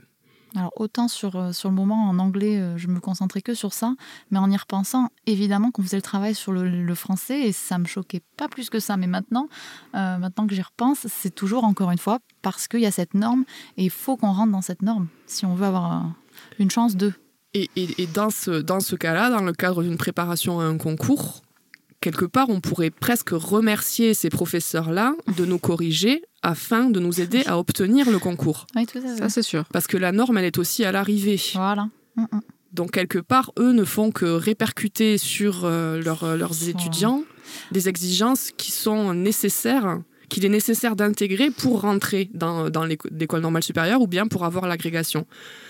[0.57, 3.73] Alors autant sur, euh, sur le moment en anglais, euh, je me concentrais que sur
[3.73, 3.93] ça,
[4.31, 7.85] mais en y repensant, évidemment qu'on faisait le travail sur le, français et ça me
[7.85, 8.97] choquait pas plus que ça.
[8.97, 9.49] Mais maintenant,
[9.93, 13.13] euh, maintenant que j'y repense, c'est toujours encore une fois parce qu'il y a cette
[13.13, 13.43] norme
[13.77, 16.11] et il faut qu'on rentre dans cette norme si on veut avoir
[16.57, 17.13] une chance de.
[17.53, 20.77] Et, et- et dans ce, dans ce cas-là, dans le cadre d'une préparation à un
[20.79, 21.41] concours,
[22.11, 27.43] quelque part, on pourrait presque remercier ces professeurs-là de nous corriger afin de nous aider
[27.45, 28.65] à obtenir le concours.
[28.75, 29.17] Oui, tout à fait.
[29.17, 29.65] Ça, c'est sûr.
[29.73, 31.39] Parce que la norme, elle est aussi à l'arrivée.
[31.53, 31.89] Voilà.
[32.15, 32.41] Mm, mm.
[32.73, 37.23] Donc, quelque part, eux ne font que répercuter sur euh, leurs- leurs étudiants
[37.71, 43.63] des exigences qui sont nécessaires, qu'il est nécessaire d'intégrer pour rentrer dans, dans l'école normale
[43.63, 45.25] supérieure ou bien pour avoir l'agrégation.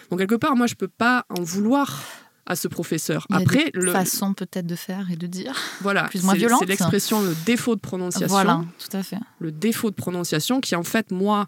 [0.10, 2.02] Donc quelque part, moi, je peux pas en vouloir
[2.48, 3.28] à ce professeur.
[3.30, 5.54] Après, le façon peut-être de faire et de dire.
[5.82, 8.28] Voilà, plus moins C'est l'expression le défaut de prononciation.
[8.28, 9.18] Voilà, tout à fait.
[9.40, 11.48] Le défaut de prononciation qui en fait moi,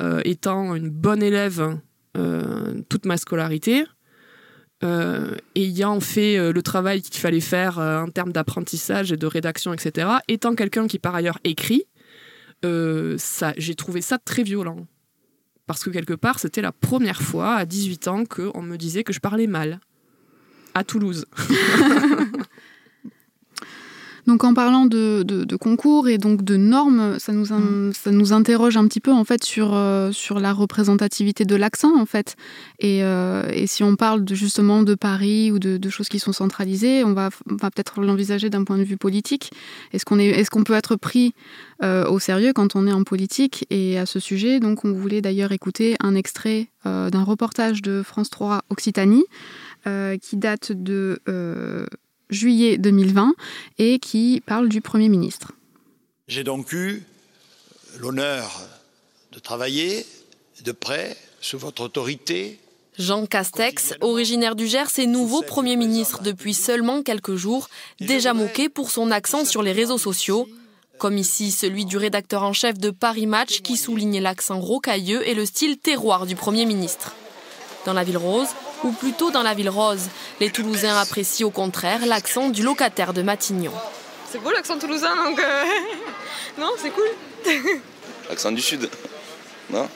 [0.00, 1.78] euh, étant une bonne élève
[2.16, 3.84] euh, toute ma scolarité,
[4.82, 10.08] euh, ayant fait le travail qu'il fallait faire en termes d'apprentissage et de rédaction, etc.,
[10.26, 11.84] étant quelqu'un qui par ailleurs écrit,
[12.62, 14.86] ça, j'ai trouvé ça très violent.
[15.66, 19.12] Parce que quelque part, c'était la première fois à 18 ans qu'on me disait que
[19.12, 19.80] je parlais mal
[20.74, 21.26] à Toulouse.
[24.30, 27.92] Donc en parlant de, concours et donc de normes, ça nous, mm.
[27.92, 31.98] ça nous interroge un petit peu en fait sur, euh, sur la représentativité de l'accent
[31.98, 32.36] en fait.
[32.78, 36.32] Et, euh, et, si on parle de, justement de Paris ou de, choses qui sont
[36.32, 39.50] centralisées, on va, va peut-être l'envisager d'un point de vue politique.
[39.92, 41.34] Est-ce qu'on est, est qu'on peut être pris
[41.82, 43.66] euh, au sérieux quand on est en politique?
[43.70, 48.30] Et à ce sujet, donc on voulait d'ailleurs écouter un extrait d'un reportage de France
[48.30, 49.24] 3 Occitanie.
[49.84, 51.20] Qui date de
[52.30, 53.34] juillet 2020
[53.78, 55.52] et qui parle du Premier ministre.
[56.28, 57.02] J'ai donc eu
[57.98, 58.62] l'honneur
[59.32, 60.06] de travailler
[60.64, 62.58] de près sous votre autorité.
[62.98, 67.68] Jean Castex, originaire du Gers et nouveau Premier ministre depuis seulement quelques jours,
[68.00, 70.48] déjà moqué pour son accent sur les réseaux sociaux,
[70.98, 75.34] comme ici celui du rédacteur en chef de Paris Match qui souligne l'accent rocailleux et
[75.34, 77.14] le style terroir du Premier ministre.
[77.86, 78.48] Dans la ville rose,
[78.84, 80.08] ou plutôt dans la ville rose.
[80.40, 83.72] Les Toulousains apprécient au contraire l'accent du locataire de Matignon.
[84.30, 85.64] C'est beau l'accent toulousain, donc euh,
[86.58, 87.08] non, c'est cool.
[88.28, 88.88] L'accent du sud,
[89.70, 89.88] non?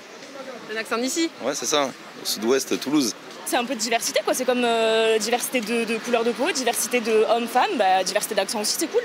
[0.72, 1.88] L'accent d'ici Ouais, c'est ça,
[2.24, 3.14] sud-ouest, Toulouse.
[3.46, 4.34] C'est un peu de diversité, quoi.
[4.34, 8.74] C'est comme euh, diversité de, couleurs de peau, diversité de hommes-femmes, bah, diversité d'accent aussi,
[8.76, 9.02] c'est cool.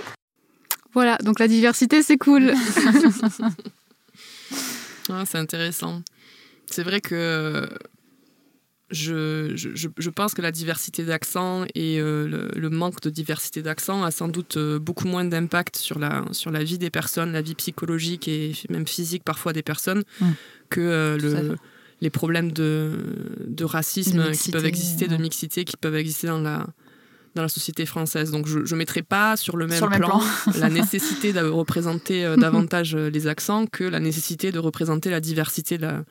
[0.93, 2.53] Voilà, donc la diversité, c'est cool.
[5.11, 6.01] ah, c'est intéressant.
[6.71, 7.69] C'est vrai que
[8.91, 14.03] je, je, je, pense que la diversité d'accent et euh, le, manque de diversité d'accent
[14.03, 17.41] a sans doute euh, beaucoup moins d'impact sur la, sur la vie des personnes, la
[17.41, 20.25] vie psychologique et même physique parfois des personnes, mmh.
[20.69, 21.55] que euh, le,
[22.01, 22.93] les problèmes de,
[23.45, 26.65] de racisme qui peuvent exister, de mixité qui peuvent exister dans la,
[27.35, 28.31] dans la société française.
[28.31, 30.21] Donc je ne mettrai pas sur le même, plan,
[30.55, 35.83] la nécessité de représenter davantage les accents que la nécessité de représenter la diversité de
[35.83, 36.03] la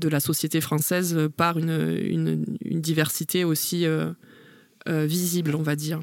[0.00, 4.10] de la société française par une, diversité aussi euh,
[4.88, 6.00] euh, visible, on va dire.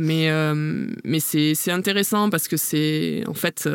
[0.00, 0.54] Mais, euh,
[1.02, 3.68] mais c'est intéressant parce que c'est en fait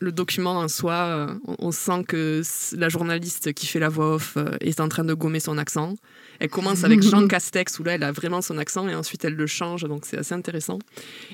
[0.00, 2.40] le document en soi, on, sent que
[2.74, 5.94] la journaliste qui fait la voix off est en train de gommer son accent.
[6.40, 9.34] Elle commence avec Jean Castex où là elle a vraiment son accent et ensuite elle
[9.34, 10.78] le change donc c'est assez intéressant.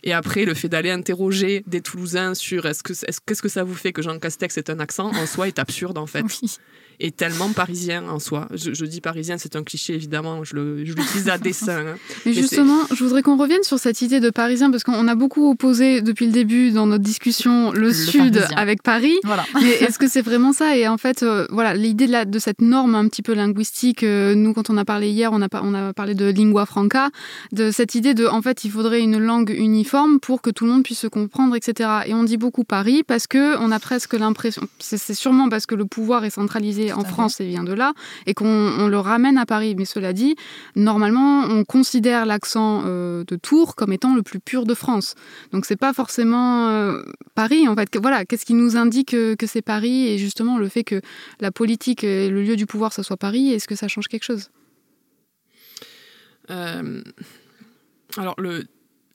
[0.03, 3.75] Et après le fait d'aller interroger des Toulousains sur est-ce que qu'est-ce que ça vous
[3.75, 6.25] fait que Jean Castex est un accent en soi est absurde en fait
[7.01, 8.49] est tellement parisien en soi.
[8.55, 11.87] Je, dis parisien, c'est un cliché évidemment, je l'utilise à dessein.
[11.87, 11.97] Hein.
[12.27, 15.51] Mais, justement, je voudrais qu'on revienne sur cette idée de parisien parce qu'on a beaucoup
[15.51, 19.17] opposé depuis le début dans notre discussion le, sud avec Paris.
[19.25, 19.45] Voilà.
[19.55, 20.77] Mais est-ce que c'est vraiment ça?
[20.77, 24.35] Et en fait, euh, voilà, l'idée de, de, cette norme un petit peu linguistique, euh,
[24.35, 27.11] nous quand on a parlé hier, on a, on a parlé de lingua franca,
[27.53, 30.73] de cette idée de, en fait, il faudrait une langue uniforme pour que tout le
[30.73, 31.89] monde puisse se comprendre, etc.
[32.07, 35.75] Et on dit beaucoup Paris parce que on a presque l'impression, c'est sûrement parce que
[35.75, 37.93] le pouvoir est centralisé en France et vient de là,
[38.27, 39.75] et qu'on le ramène à Paris.
[39.77, 40.35] Mais cela dit,
[40.75, 45.15] normalement, on considère l'accent euh, de Tours comme étant le plus pur de France.
[45.53, 47.03] Donc c'est pas forcément euh,
[47.35, 47.97] Paris, en fait.
[48.01, 51.01] Voilà, qu'est-ce qui nous indique que, c'est Paris Et justement, le fait que
[51.41, 54.25] la politique et le lieu du pouvoir, ça soit Paris, est-ce que ça change quelque
[54.25, 54.51] chose?
[56.51, 57.03] Euh,
[58.17, 58.65] Alors, le...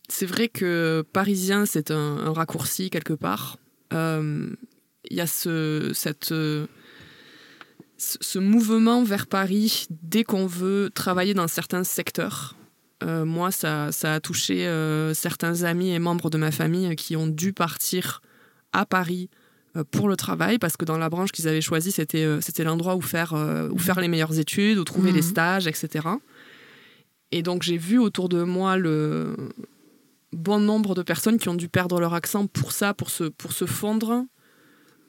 [0.09, 3.57] c'est vrai que parisien, c'est un, raccourci quelque part.
[3.91, 6.33] Il y a ce, cette
[7.97, 12.55] ce mouvement vers Paris, dès qu'on veut travailler dans certains secteurs,
[13.03, 17.27] euh, moi, ça, a touché euh, certains amis et membres de ma famille qui ont
[17.27, 18.21] dû partir
[18.73, 19.29] à Paris
[19.75, 22.95] euh, pour le travail, parce que dans la branche qu'ils avaient choisie, c'était, c'était l'endroit
[22.95, 23.33] où faire,
[23.71, 25.29] où faire les meilleures études, où trouver les mmh.
[25.29, 26.07] stages, etc.
[27.31, 29.35] Et donc j'ai vu autour de moi le
[30.33, 33.51] bon nombre de personnes qui ont dû perdre leur accent pour ça, pour se, pour
[33.51, 34.25] se fondre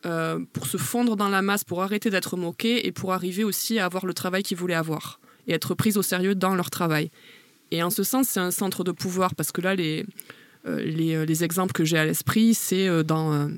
[0.06, 3.80] euh, pour se fondre dans la masse, pour arrêter d'être moqués et pour arriver aussi
[3.80, 7.10] à avoir le travail qu'ils voulaient avoir et être pris au sérieux dans leur travail.
[7.72, 10.06] Et en ce sens, c'est un centre de pouvoir parce que là, les,
[10.66, 13.50] euh, euh, les, exemples que j'ai à l'esprit, c'est dans,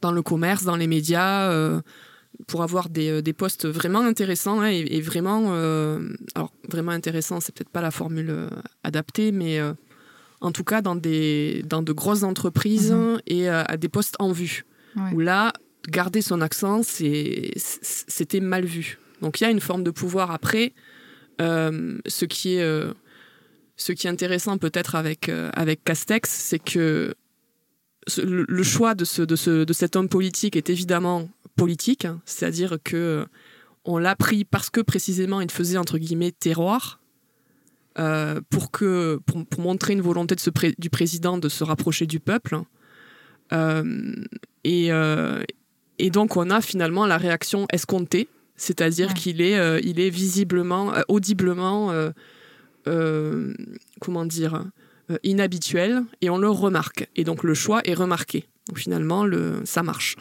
[0.00, 1.80] dans le commerce, dans les médias,
[2.46, 5.52] pour avoir des, des, postes vraiment intéressants hein, et, vraiment,
[6.34, 8.48] alors vraiment intéressant, c'est peut-être pas la formule
[8.84, 9.60] adaptée, mais
[10.40, 14.30] en tout cas dans, des, dans de grosses entreprises mmh et à des postes en
[14.30, 14.64] vue.
[15.12, 15.52] Où là,
[15.88, 18.98] garder son accent, c'était mal vu.
[19.22, 20.72] Donc il y a une forme de pouvoir après.
[21.40, 22.92] Euh, ce, qui est, euh,
[23.76, 27.14] ce qui est intéressant peut-être avec, euh, avec Castex, c'est que
[28.16, 32.20] le, choix de, ce, de, ce, de cet homme politique est évidemment politique, hein.
[32.24, 33.26] c'est-à-dire que
[33.84, 37.00] on l'a pris parce que précisément il faisait entre guillemets terroir.
[38.50, 42.58] pour, que, pour, montrer une volonté de du président de se rapprocher du peuple.
[43.52, 44.90] Et,
[45.98, 50.94] et donc on a finalement la réaction escomptée, c'est-à-dire qu'il est, euh, il est visiblement,
[50.94, 51.92] euh, audiblement,
[52.86, 53.54] euh,
[54.00, 54.64] comment dire,
[55.22, 57.08] inhabituel, et on le remarque.
[57.16, 58.46] Et donc le choix est remarqué.
[58.68, 60.16] Donc finalement, le, ça marche.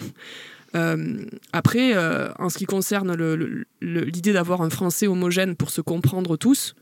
[1.54, 1.98] après,
[2.38, 3.16] en ce qui concerne
[3.82, 6.76] l'idée d'avoir un français homogène pour se comprendre tous,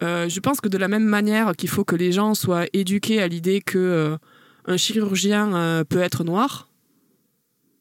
[0.00, 3.28] je pense que de la même manière qu'il faut que les gens soient éduqués à
[3.28, 4.18] l'idée que
[4.68, 6.68] un chirurgien peut être noir,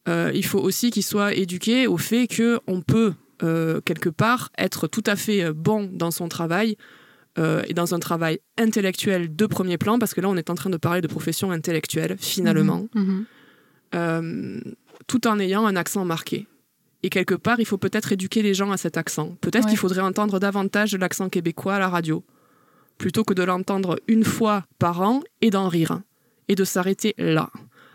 [0.08, 4.88] euh, il faut aussi qu'il soit éduqué au fait qu'on peut, euh, quelque part, être
[4.88, 6.78] tout à fait euh, bon dans son travail
[7.68, 10.72] et dans un travail intellectuel de premier plan, parce que là, on est en train
[10.72, 13.26] de parler de profession intellectuelle, finalement, mhm,
[13.94, 14.74] mhm.
[15.06, 16.48] tout en ayant un accent marqué.
[17.04, 19.38] Et quelque part, il faut peut-être éduquer les gens à cet accent.
[19.40, 22.24] Peut-être qu'il faudrait entendre davantage l'accent québécois à la radio,
[22.98, 26.02] plutôt que de l'entendre une fois par an et d'en rire,
[26.48, 27.50] et de s'arrêter là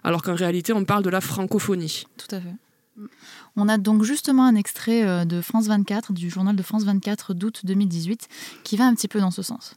[0.05, 2.05] alors qu'en réalité, on parle de la francophonie.
[2.17, 3.09] Tout à fait.
[3.57, 7.35] On a donc justement un extrait euh, de France 24, du journal de France 24
[7.35, 8.29] d'août 2018,
[8.65, 9.75] qui va un petit peu dans ce sens.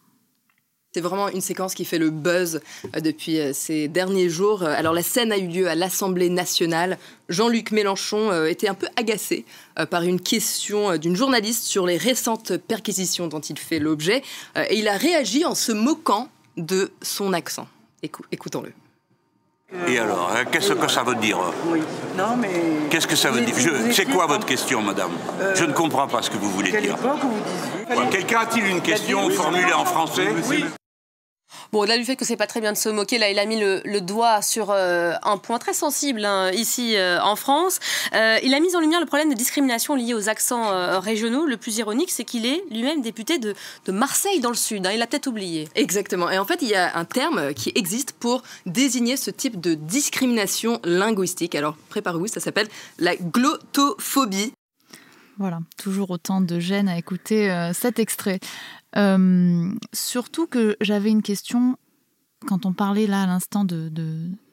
[0.93, 2.61] C'est vraiment une séquence qui fait le buzz
[2.95, 4.63] euh, depuis euh, ces derniers jours.
[4.63, 6.97] Alors la scène a eu lieu à l'Assemblée nationale.
[7.29, 9.45] Jean-Luc Mélenchon était un peu agacé
[9.89, 14.21] par une question d'une journaliste sur les récentes perquisitions dont il fait l'objet.
[14.69, 17.67] Et il a réagi en se moquant de son accent.
[18.03, 18.73] Écoutons-le.
[19.87, 21.39] Et alors, hein, qu'est-ce que ça veut dire?
[21.67, 21.81] Oui.
[22.15, 22.87] Non, mais.
[22.89, 23.55] Qu'est-ce que ça veut dire?
[23.91, 25.11] C'est quoi votre question, madame?
[25.41, 26.95] Euh, Je ne comprends pas ce que vous voulez dire.
[28.11, 30.27] Quelqu'un a-t-il une question formulée en français?
[30.47, 30.65] Oui.
[31.71, 33.45] Bon, au-delà du fait que c'est pas très bien de se moquer, là, il a
[33.45, 37.79] mis le, doigt sur euh, un point très sensible hein, ici euh, en France.
[38.13, 41.45] Euh, il a mis en lumière le problème de discrimination lié aux accents régionaux.
[41.45, 43.55] Le plus ironique, c'est qu'il est, lui-même député de,
[43.87, 44.85] Marseille dans le Sud.
[44.85, 44.91] Hein.
[44.93, 45.67] il a peut-être oublié.
[45.75, 46.29] Exactement.
[46.29, 49.73] Et en fait, il y a un terme qui existe pour désigner ce type de
[49.73, 51.55] discrimination linguistique.
[51.55, 52.67] Alors, préparez-vous, ça s'appelle
[52.99, 54.53] la glottophobie.
[55.37, 58.39] Voilà, toujours autant de gêne à écouter cet extrait.
[58.97, 61.77] Euh, surtout que j'avais une question
[62.45, 63.89] quand on parlait là à l'instant de,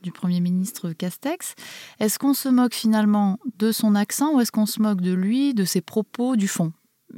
[0.03, 1.55] du Premier ministre Castex.
[2.01, 5.55] Est-ce qu'on se moque finalement de son accent ou est-ce qu'on se moque de lui,
[5.55, 6.73] de ses propos, du fond?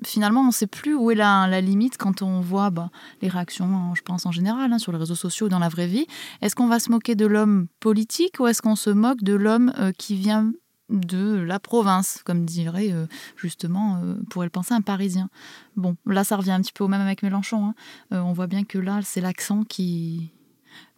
[0.05, 2.91] Finalement, on ne sait plus où est la, la limite quand on voit bah,
[3.23, 5.69] les réactions, hein, je pense en général, hein, sur les réseaux sociaux ou dans la
[5.69, 6.07] vraie vie.
[6.43, 9.73] Est-ce qu'on va se moquer de l'homme politique ou est-ce qu'on se moque de l'homme
[9.79, 10.53] euh, qui vient
[11.01, 15.29] de la province, comme dirait euh, justement, euh, pourrait le penser, un Parisien.
[15.77, 17.67] Bon, là, ça revient un petit peu au même avec Mélenchon.
[17.67, 17.75] Hein.
[18.13, 20.31] Euh, on voit bien que là, c'est l'accent qui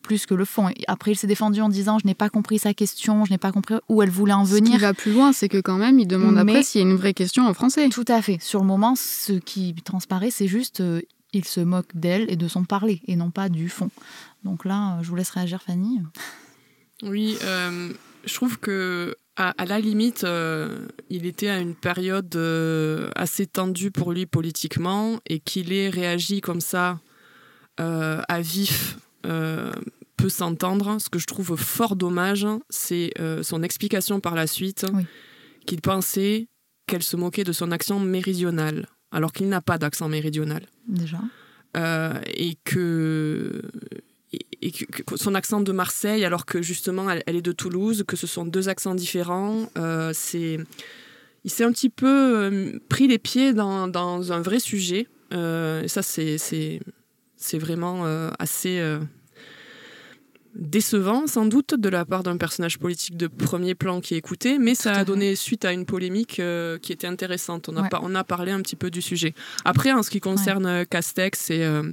[0.02, 0.70] plus que le fond.
[0.86, 3.50] Après, il s'est défendu en disant je n'ai pas compris sa question, je n'ai pas
[3.50, 4.74] compris où elle voulait en venir.
[4.74, 6.86] Ce qui va plus loin, c'est que quand même, il demande après s'il y a
[6.88, 7.88] une vraie question en français.
[7.88, 8.38] Tout à fait.
[8.40, 10.80] Sur le moment, ce qui transparaît, c'est juste
[11.32, 13.90] il se moque d'elle et de son parler, et non pas du fond.
[14.44, 16.00] Donc là, je vous laisse réagir, Fanny.
[17.02, 17.36] Oui,
[18.26, 23.90] je trouve que à, la limite, euh, il était à une période euh, assez tendue
[23.90, 27.00] pour lui politiquement et qu'il ait réagi comme ça
[27.80, 30.98] euh, à vif peut s'entendre.
[31.00, 34.86] Ce que je trouve fort dommage, c'est son explication par la suite
[35.66, 36.46] qu'il pensait
[36.86, 40.62] qu'elle se moquait de son accent méridional, alors qu'il n'a pas d'accent méridional.
[40.86, 41.18] Déjà.
[41.74, 43.62] et que
[44.62, 44.72] et,
[45.16, 48.68] son accent de Marseille, alors que justement elle, est de Toulouse, que ce sont deux
[48.68, 49.68] accents différents.
[49.78, 50.58] Euh, c'est,
[51.44, 55.08] il s'est un petit peu euh, pris les pieds dans, dans un vrai sujet.
[55.32, 56.80] Euh, et ça, c'est, c'est,
[57.36, 58.04] c'est vraiment
[58.38, 58.80] assez
[60.54, 64.58] décevant, sans doute, de la part d'un personnage politique de premier plan qui est écouté,
[64.58, 66.40] mais ça a donné suite à une polémique
[66.82, 67.68] qui était intéressante.
[67.68, 69.34] On a, on a parlé un petit peu du sujet.
[69.66, 71.92] Après, en ce qui concerne Castex, c'est euh,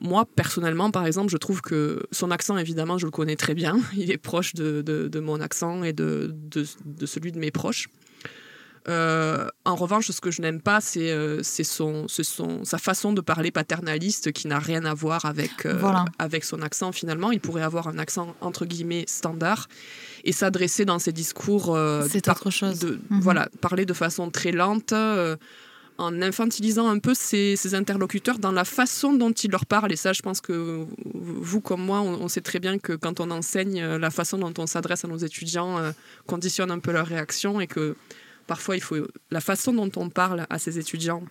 [0.00, 3.80] moi, personnellement, par exemple, je trouve que son accent, évidemment, je le connais très bien.
[3.96, 7.88] Il est proche de, de, mon accent et de, de, celui de mes proches.
[8.88, 13.20] Euh, en revanche, ce que je n'aime pas, c'est euh, son, son, sa façon de
[13.20, 15.68] parler paternaliste qui n'a rien à voir avec,
[16.18, 17.30] avec son accent finalement.
[17.30, 19.68] Il pourrait avoir un accent entre guillemets standard
[20.24, 21.78] et s'adresser dans ses discours.
[22.08, 22.78] c'est autre chose.
[22.78, 23.20] De, mhm.
[23.20, 24.94] Voilà, parler de façon très lente
[26.00, 29.92] en infantilisant un peu ses, interlocuteurs dans la façon dont il leur parle.
[29.92, 33.30] Et ça, je pense que vous, comme moi, on, sait très bien que quand on
[33.30, 35.92] enseigne, euh, la façon dont on s'adresse à nos étudiants euh,
[36.26, 37.96] conditionne un peu leur réaction et que
[38.46, 38.96] parfois, il faut
[39.30, 41.22] la façon dont on parle à ces étudiants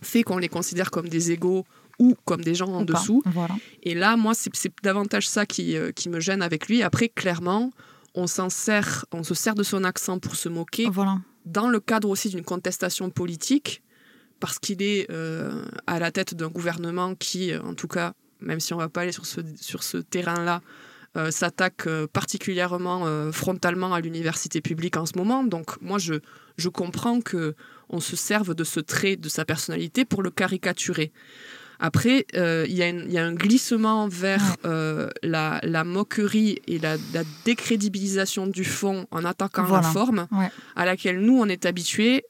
[0.00, 1.64] fait qu'on les considère comme des égaux
[1.98, 3.22] ou comme des gens en dessous.
[3.82, 6.82] Et là, moi, c'est davantage ça qui, euh, qui me gêne avec lui.
[6.82, 7.72] Après, clairement,
[8.14, 10.88] on s'en sert, on se sert de son accent pour se moquer.
[11.46, 13.82] Dans le cadre aussi d'une contestation politique,
[14.40, 18.60] parce qu'il est euh, à la tête d'un gouvernement qui, euh, en tout cas, même
[18.60, 20.60] si on ne va pas aller sur ce, sur ce terrain-là,
[21.16, 25.44] euh, s'attaque particulièrement frontalement à l'université publique en ce moment.
[25.44, 26.14] Donc moi, je,
[26.56, 27.54] je comprends que
[27.88, 31.12] on se serve de ce trait de sa personnalité pour le caricaturer.
[31.78, 36.96] Après, il y, y, a un glissement vers la, la, moquerie et la,
[37.44, 40.26] décrédibilisation du fond en attaquant la forme,
[40.76, 42.24] à laquelle nous, on est habitués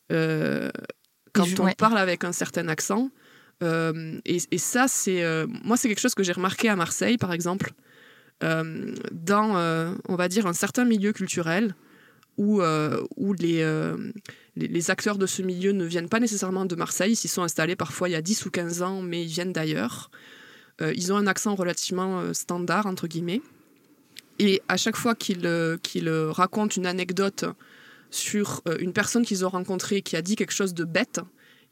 [1.35, 3.11] quand on parle avec un certain accent.
[3.63, 7.33] Euh, et, ça, c'est euh, moi, c'est quelque chose que j'ai remarqué à Marseille, par
[7.33, 7.73] exemple,
[8.43, 9.57] euh, dans,
[10.09, 11.75] on va dire, un certain milieu culturel
[12.37, 12.63] où,
[13.17, 13.95] où les,
[14.57, 17.77] les, acteurs de ce milieu ne viennent pas nécessairement de Marseille, ils s'y sont installés
[17.77, 20.11] parfois il y a 10 ou 15 ans, mais ils viennent d'ailleurs.
[20.81, 23.41] ils ont un accent relativement standard, entre guillemets.
[24.41, 27.45] Et à chaque fois qu'ils qu'ils racontent une anecdote
[28.15, 31.21] sur euh, une personne qu'ils ont rencontrée qui a dit quelque chose de bête,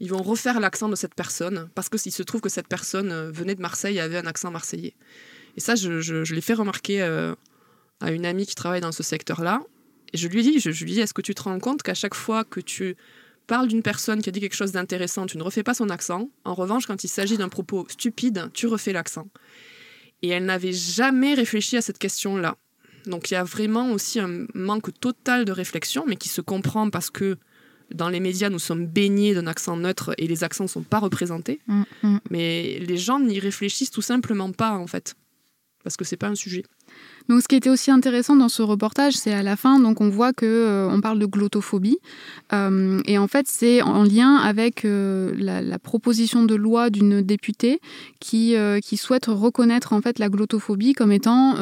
[0.00, 3.30] ils vont refaire l'accent de cette personne parce qu'il se trouve que cette personne euh,
[3.30, 4.94] venait de Marseille et avait un accent marseillais.
[5.56, 7.34] Et ça, je, l'ai fait remarquer euh,
[8.00, 9.62] à une amie qui travaille dans ce secteur-là.
[10.12, 11.94] Et je lui ai dit, je, lui dis, est-ce que tu te rends compte qu'à
[11.94, 12.96] chaque fois que tu
[13.46, 16.30] parles d'une personne qui a dit quelque chose d'intéressant, tu ne refais pas son accent?
[16.44, 19.28] En revanche, quand il s'agit d'un propos stupide, tu refais l'accent.
[20.22, 22.56] Et elle n'avait jamais réfléchi à cette question-là.
[23.06, 26.90] Donc il y a vraiment aussi un manque total de réflexion, mais qui se comprend
[26.90, 27.36] parce que
[27.94, 30.98] dans les médias, nous sommes baignés d'un accent neutre et les accents ne sont pas
[30.98, 31.60] représentés.
[31.66, 32.18] Mm, mm.
[32.30, 35.14] Mais les gens n'y réfléchissent tout simplement pas, en fait,
[35.82, 36.64] parce que c'est pas un sujet.
[37.28, 40.08] Donc, ce qui était aussi intéressant dans ce reportage, c'est à la fin, donc on
[40.08, 41.98] voit que euh, on parle de glottophobie,
[42.52, 47.80] euh, et en fait, c'est en lien avec euh, la, proposition de loi d'une députée
[48.20, 51.56] qui qui souhaite reconnaître en fait la glottophobie comme étant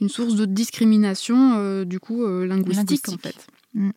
[0.00, 3.46] une source de discrimination du coup linguistique, en fait.
[3.74, 3.90] Mm.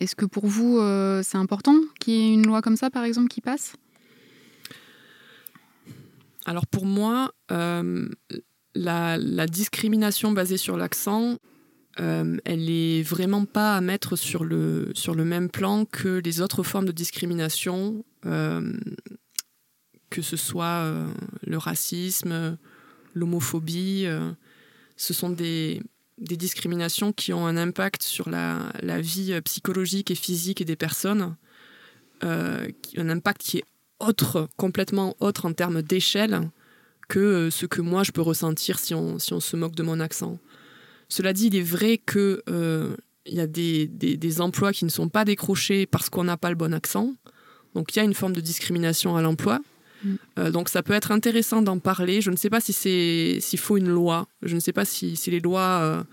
[0.00, 0.80] Est-ce que pour vous,
[1.22, 3.74] c'est important qu'il y ait une loi comme ça, par exemple, qui passe?
[6.46, 7.32] Alors pour moi,
[8.74, 11.38] la, discrimination basée sur l'accent,
[12.00, 16.40] euh, elle est vraiment pas à mettre sur le, sur le même plan que les
[16.40, 18.72] autres formes de discrimination, euh,
[20.10, 21.06] que ce soit euh,
[21.46, 22.56] le racisme,
[23.14, 24.06] l'homophobie.
[24.96, 25.82] ce sont des,
[26.18, 31.36] discriminations qui ont un impact sur la, la vie psychologique et physique des personnes,
[32.22, 33.64] un impact qui est
[34.00, 36.50] autre, complètement autre en termes d'échelle
[37.08, 39.82] que euh, ce que moi je peux ressentir si on, si on se moque de
[39.82, 40.38] mon accent.
[41.08, 42.96] Cela dit, il est vrai qu'il euh,
[43.26, 46.56] y a des, des, emplois qui ne sont pas décrochés parce qu'on n'a pas le
[46.56, 47.14] bon accent.
[47.74, 49.60] Donc il y a une forme de discrimination à l'emploi.
[50.02, 50.14] Mm.
[50.38, 52.20] Euh, donc ça peut être intéressant d'en parler.
[52.20, 54.26] Je ne sais pas si c'est s'il faut une loi.
[54.42, 56.04] Je ne sais pas si, si les lois.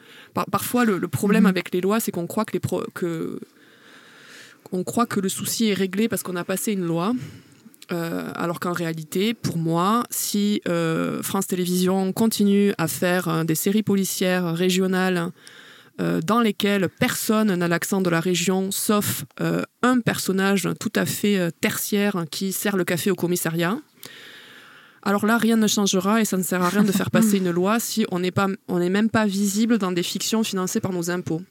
[0.52, 1.48] parfois le, problème mm.
[1.48, 2.62] avec les lois, c'est qu'on croit que les
[2.94, 3.40] que
[4.72, 7.14] on croit que le souci est réglé parce qu'on a passé une loi.
[7.92, 13.56] Euh, alors qu'en réalité, pour moi, si euh, France Télévisions continue à faire euh, des
[13.56, 15.32] séries policières régionales
[16.26, 19.24] dans lesquelles personne n'a l'accent de la région, sauf
[19.84, 23.78] un personnage tout à fait tertiaire qui sert le café au commissariat,
[25.04, 27.52] alors là, rien ne changera et ça ne sert à rien de faire passer une
[27.52, 31.44] loi si on n'est même pas visible dans des fictions financées par nos impôts.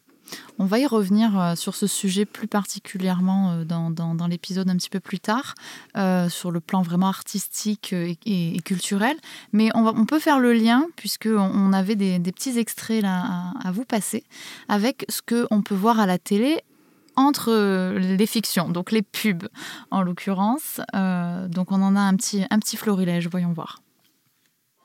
[0.58, 4.90] On va y revenir euh, sur ce sujet plus particulièrement euh, dans, l'épisode un petit
[4.90, 5.54] peu plus tard,
[5.96, 9.16] euh, sur le plan vraiment artistique et, culturel.
[9.52, 13.84] Mais on, peut faire le lien, puisqu'on on avait des, petits extraits là à, vous
[13.84, 14.24] passer,
[14.68, 16.60] avec ce qu'on peut voir à la télé
[17.16, 19.48] entre les fictions, donc les pubs
[19.90, 20.80] en l'occurrence.
[21.48, 23.80] donc on en a un petit, un petit florilège, voyons voir.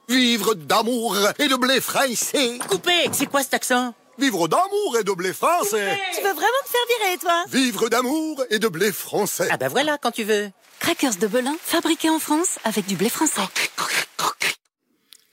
[0.09, 2.59] Vivre d'amour et de blé français.
[2.67, 3.93] Coupé, c'est quoi cet accent?
[4.17, 5.99] Vivre d'amour et de blé français.
[6.15, 7.43] Tu veux vraiment te faire virer, toi?
[7.49, 9.49] Vivre d'amour et de blé français.
[9.51, 10.49] Ah bah voilà, quand tu veux.
[10.79, 13.41] Crackers de Belin, fabriqués en France avec du blé français.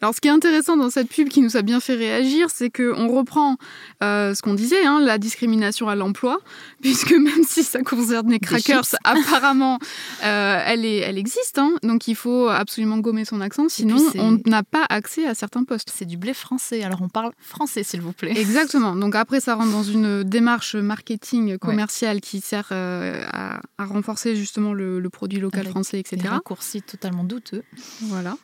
[0.02, 2.70] Alors, ce qui est intéressant dans cette pub qui nous a bien fait réagir, c'est
[2.70, 3.56] qu'on reprend
[4.02, 6.40] euh, ce qu'on disait, hein, la discrimination à l'emploi,
[6.82, 9.78] puisque même si ça concerne les crackers, apparemment,
[10.24, 11.56] euh, elle, est, elle existe.
[11.58, 11.74] Hein.
[11.84, 15.92] donc, il faut absolument gommer son accent, sinon on n'a pas accès à certains postes.
[15.94, 18.36] C'est du blé français, alors on parle français, s'il vous plaît.
[18.36, 18.96] Exactement.
[18.96, 24.72] Donc, après, ça rentre dans une démarche marketing commerciale qui sert euh, à, renforcer justement
[24.72, 26.16] le, produit local français, etc.
[26.22, 27.62] Des raccourcis totalement douteux.
[28.00, 28.36] Voilà.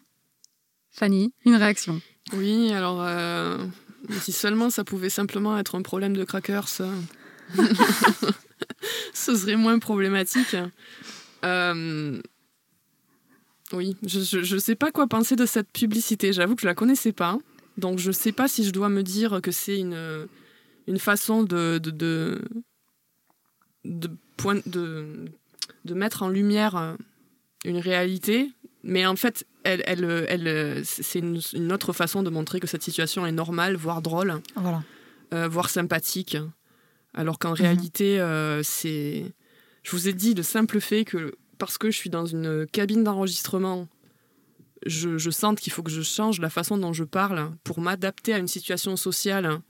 [0.99, 2.01] Fanny, une réaction
[2.32, 3.57] Oui, alors euh,
[4.20, 7.01] si seulement ça pouvait simplement être un problème de crackers, euh,
[9.14, 10.57] ce serait moins problématique.
[11.44, 12.20] Euh,
[13.72, 16.32] oui, je ne sais pas quoi penser de cette publicité.
[16.32, 17.38] J'avoue que je la connaissais pas.
[17.76, 20.26] Donc je ne sais pas si je dois me dire que c'est une,
[20.88, 22.42] une façon de, de, de,
[23.84, 24.11] de,
[24.66, 25.26] de,
[25.84, 26.96] de mettre en lumière
[27.64, 28.51] une réalité
[28.83, 33.26] mais en fait, elle, elle, elle, c'est une, autre façon de montrer que cette situation
[33.26, 34.83] est normale, voire drôle, voilà.
[35.35, 36.37] Euh, voire sympathique.
[37.14, 37.57] Alors qu'en mhm.
[37.57, 39.33] réalité, euh, c'est.
[39.83, 43.05] Je vous ai dit le simple fait que parce que je suis dans une cabine
[43.05, 43.89] d'enregistrement,
[44.87, 48.33] je, je sente qu'il faut que je change la façon dont je parle pour m'adapter
[48.33, 49.61] à une situation sociale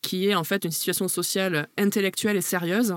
[0.00, 2.94] qui est en fait une situation sociale intellectuelle et sérieuse.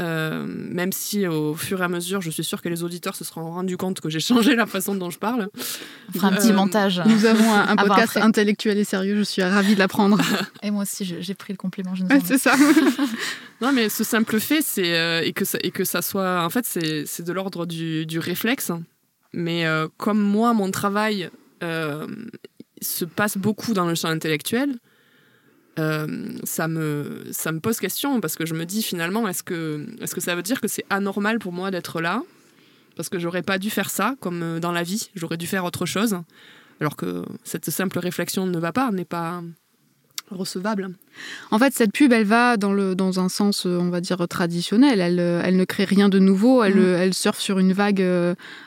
[0.00, 3.24] Euh, même si au fur et à mesure, je suis sûre que les auditeurs se
[3.24, 5.48] seront rendus compte que j'ai changé la façon dont je parle.
[6.08, 7.00] On fera un petit euh, montage.
[7.06, 10.20] Nous avons un, podcast intellectuel et sérieux, je suis ravie de l'apprendre.
[10.62, 11.94] et moi aussi, j'ai pris le compliment.
[12.24, 12.56] c'est ça.
[13.60, 16.44] non, mais ce simple fait, c'est euh, et, que ça, et que ça soit.
[16.44, 18.72] En fait, c'est de l'ordre du, du, réflexe.
[19.32, 19.64] Mais
[19.96, 21.30] comme moi, mon travail
[21.60, 24.76] se passe beaucoup dans le champ intellectuel,
[25.78, 26.06] euh,
[26.44, 30.14] ça, me, ça me pose question parce que je me dis finalement, est-ce que, est
[30.14, 32.22] que ça veut dire que c'est anormal pour moi d'être là?
[32.96, 35.64] Parce que j'aurais pas dû faire ça comme euh, dans la vie, j'aurais dû faire
[35.64, 36.18] autre chose.
[36.80, 39.42] Alors que cette simple réflexion ne va pas, n'est pas
[40.34, 40.90] recevable.
[41.50, 44.26] En fait, cette pub, elle va dans, le, dans un sens, euh, on va dire,
[44.28, 45.00] traditionnel.
[45.00, 46.62] Elle, euh, elle ne crée rien de nouveau.
[46.62, 46.84] Elle, mm.
[46.84, 48.04] euh, elle surfe sur une vague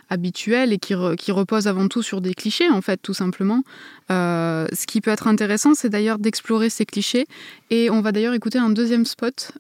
[0.09, 3.63] habituelle et qui, qui, repose avant tout sur des clichés, en fait, tout simplement.
[4.09, 7.28] ce qui peut être intéressant, c'est d'ailleurs d'explorer ces clichés.
[7.70, 9.51] Et on va d'ailleurs écouter un deuxième spot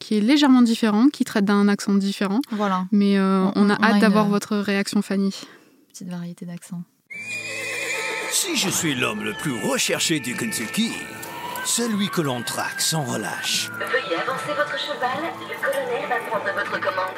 [0.00, 2.40] qui est légèrement différent, qui traite d'un accent différent.
[2.50, 2.86] Voilà.
[2.92, 5.34] Mais on, a hâte d'avoir votre réaction, Fanny.
[5.92, 6.82] Petite variété d'accent.
[8.34, 10.90] Si je suis l'homme le plus recherché du Kentucky,
[11.64, 13.70] celui que l'on traque sans relâche.
[13.70, 17.16] Veuillez avancer votre cheval, le colonel va prendre votre commande.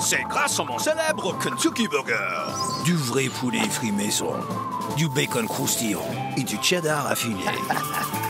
[0.00, 2.46] C'est grâce à mon célèbre Kentucky Burger.
[2.84, 4.34] Du vrai poulet frit maison,
[4.96, 7.44] du bacon croustillant et du cheddar affiné.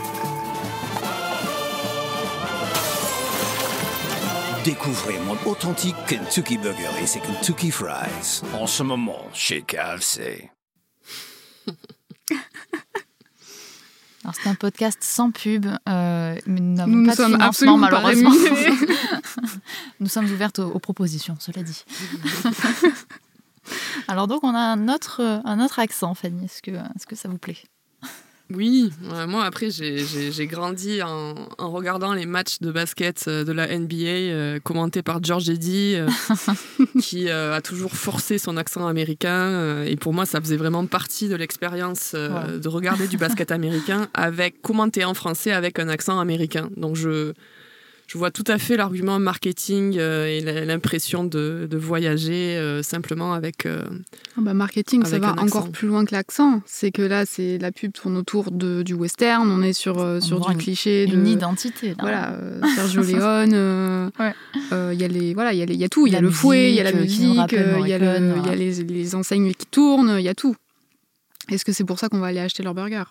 [4.63, 8.43] Découvrez mon authentique Kentucky Burger et ses Kentucky Fries.
[8.53, 10.51] En ce moment, chez KFC.
[14.33, 18.31] c'est un podcast sans pub, euh, mais nous n'avons pas de financement malheureusement.
[19.99, 21.83] nous sommes ouvertes aux, propositions, cela dit.
[24.07, 26.45] Alors donc on a un autre, un autre accent, Fanny.
[26.45, 27.57] Est-ce que, est -ce que ça vous plaît?
[28.55, 28.91] Oui,
[29.27, 34.59] moi après j'ai grandi en, regardant les matchs de basket euh, de la NBA euh,
[34.59, 36.07] commentés par George Eddy, euh,
[37.01, 39.83] qui a toujours forcé son accent américain.
[39.83, 44.61] et pour moi, ça faisait vraiment partie de l'expérience de regarder du basket américain avec
[44.61, 46.69] commenté en français avec un accent américain.
[46.77, 47.33] Donc je
[48.11, 53.65] je vois tout à fait l'argument marketing euh, et l'impression de, voyager euh, simplement avec.
[53.65, 53.85] Euh,
[54.37, 56.61] ah bah marketing, ça va encore plus loin que l'accent.
[56.65, 59.49] C'est que là, c'est la pub tourne autour de, du western.
[59.49, 61.05] On est sur, sur du cliché.
[61.05, 61.95] Une identité.
[61.99, 62.37] Voilà,
[62.75, 64.11] Sergio Leone.
[64.19, 66.05] Il y a les voilà, il y, a y a tout.
[66.05, 69.15] Il y a le fouet, il y a la musique, il y a, les, les
[69.15, 70.57] enseignes qui tournent, il y a tout.
[71.49, 73.05] Est-ce que c'est pour ça qu'on va aller acheter leur burger?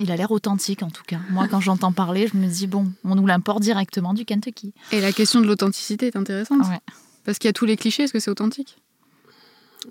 [0.00, 1.18] Il a l'air authentique en tout cas.
[1.30, 4.72] Moi, quand j'entends parler, je me dis, bon, on nous l'importe directement du Kentucky.
[4.92, 6.62] Et la question de l'authenticité est intéressante.
[7.24, 8.78] Parce qu'il y a tous les clichés, est-ce que c'est authentique?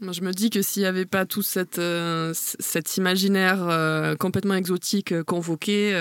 [0.01, 4.15] Moi, je me dis que s'il n'y avait pas tout cette, euh, cet imaginaire euh,
[4.15, 5.95] complètement exotique euh, convoqué,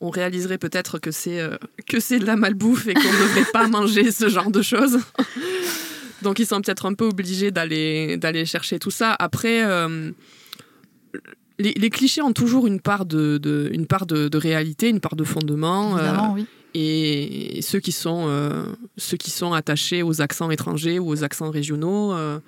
[0.00, 1.40] on réaliserait peut-être que c'est
[1.86, 4.98] que c'est de la malbouffe et qu'on ne devrait pas manger ce genre de choses.
[6.22, 9.14] Donc, ils sont peut-être un peu obligés d'aller d'aller chercher tout ça.
[9.18, 9.62] Après
[11.58, 15.96] les, clichés ont toujours une part de, une part de, réalité, une part de fondement.
[15.98, 16.46] Euh, oui.
[16.76, 18.64] Et ceux qui, sont, euh,
[18.96, 22.40] ceux qui sont attachés aux accents étrangers ou aux accents régionaux euh,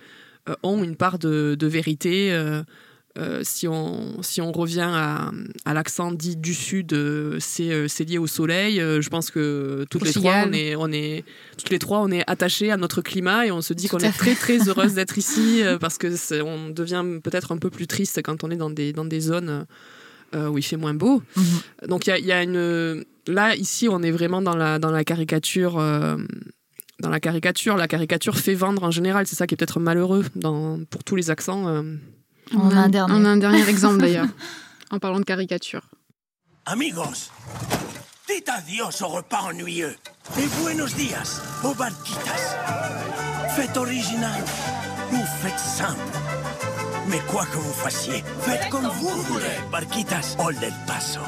[0.64, 2.36] ont une part de, vérité
[3.18, 5.30] euh, si, on, si on revient à,
[5.64, 8.78] à l'accent dit du sud, euh, c'est, euh, c'est lié au soleil.
[8.78, 11.24] je pense que toutes les, trois, on est, on est,
[11.56, 14.12] toutes les trois, on est attachés à notre climat et on se dit qu'on est
[14.12, 18.44] très très heureuse d'être ici parce que on devient peut-être un peu plus triste quand
[18.44, 19.66] on est dans des, dans des zones
[20.34, 21.22] où il fait moins beau.
[21.36, 21.44] Mhm.
[21.88, 23.04] Donc il y, y a, une...
[23.26, 25.80] Là, ici, on est vraiment dans la, dans la caricature
[27.00, 27.76] dans la caricature.
[27.76, 31.16] La caricature fait vendre en général, c'est ça qui est peut-être malheureux dans, pour tous
[31.16, 31.82] les accents.
[32.54, 33.14] On, a, un dernier.
[33.16, 34.28] on a un dernier exemple d'ailleurs,
[34.90, 35.82] en parlant de caricature.
[36.64, 37.30] Amigos,
[38.28, 39.96] dites adios au repas ennuyeux
[40.38, 42.56] et buenos días aux barquitas.
[43.56, 44.42] Faites original
[45.12, 46.00] ou faites simple.
[47.08, 49.44] Mais quoi que vous fassiez, faites comme vous voulez.
[49.70, 51.20] Barquitas, hold el paso.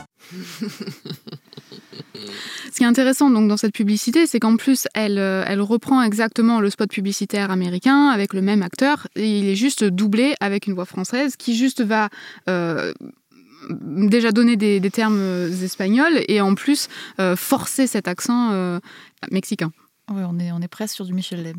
[2.73, 6.03] Ce qui est intéressant donc dans cette publicité, c'est qu'en plus elle, euh, elle reprend
[6.03, 10.67] exactement le spot publicitaire américain avec le même acteur et il est juste doublé avec
[10.67, 12.09] une voix française qui juste va
[12.49, 12.93] euh,
[13.71, 15.21] déjà donner des, termes
[15.63, 16.89] espagnols et en plus
[17.21, 18.81] euh, forcer cet accent
[19.31, 19.71] mexicain.
[20.11, 21.57] Oui, on est, on est presque sur du Michel Leb.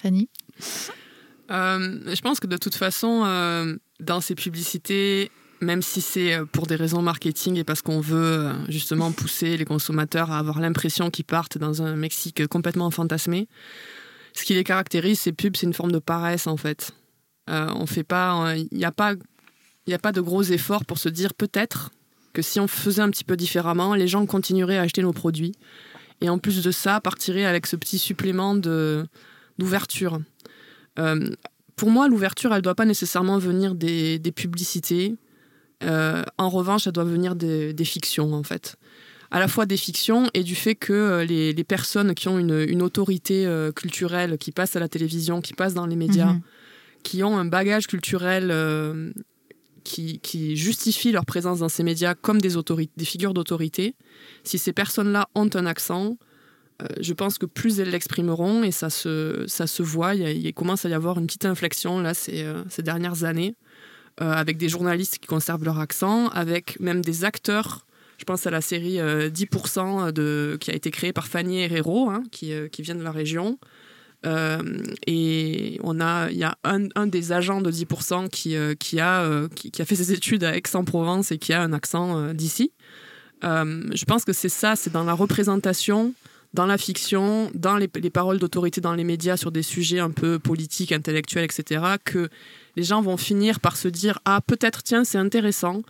[0.00, 0.28] Fanny?
[1.50, 5.30] Je pense que de toute façon, dans ces publicités,
[5.60, 9.56] même si c'est euh, pour des raisons marketing et parce qu'on veut euh, justement pousser
[9.56, 13.48] les consommateurs à avoir l'impression qu'ils partent dans un Mexique complètement fantasmé.
[14.32, 16.92] Ce qui les caractérise, ces pubs, c'est une forme de paresse en fait.
[17.48, 19.14] Euh, on fait pas, il n'y a pas,
[19.90, 21.90] a pas de gros efforts pour se dire peut-être
[22.32, 25.52] que si on faisait un petit peu différemment, les gens continueraient à acheter nos produits.
[26.20, 30.20] Et en plus de ça, partiraient avec ce petit supplément d'ouverture.
[31.80, 35.16] Pour moi, l'ouverture, elle ne doit pas nécessairement venir des, des publicités.
[35.82, 38.76] Euh, en revanche, ça doit venir des, fictions, en fait.
[39.30, 42.82] À la fois des fictions et du fait que euh, les, personnes qui ont une,
[42.82, 46.40] autorité euh, culturelle, qui passent à la télévision, qui passent dans les médias, mhm.
[47.02, 48.52] qui ont un bagage culturel
[49.82, 52.56] qui, justifie leur présence dans ces médias comme des,
[52.96, 53.94] des figures d'autorité,
[54.44, 56.18] si ces personnes-là ont un accent,
[57.00, 60.14] je pense que plus elles l'exprimeront et ça se, ça se voit.
[60.14, 63.54] Il, commence à y avoir une petite inflexion là ces dernières années.
[64.22, 67.86] Euh, avec des journalistes qui conservent leur accent, avec même des acteurs.
[68.18, 68.98] Je pense à la série 10%
[70.08, 73.02] euh, de, qui a été créée par Fanny Herrero, hein, qui, euh, qui, vient de
[73.02, 73.58] la région.
[75.06, 79.48] et on a, il y a un, un des agents de 10% qui, qui, a,
[79.54, 82.72] qui, a fait ses études à Aix-en-Provence et qui a un accent d'ici.
[83.42, 86.12] je pense que c'est ça, c'est dans la représentation,
[86.54, 90.10] dans la fiction, dans les, les paroles d'autorité dans les médias sur des sujets un
[90.10, 92.28] peu politiques, intellectuels, etc., que
[92.76, 95.82] les gens vont finir par se dire ah peut-être tiens c'est intéressant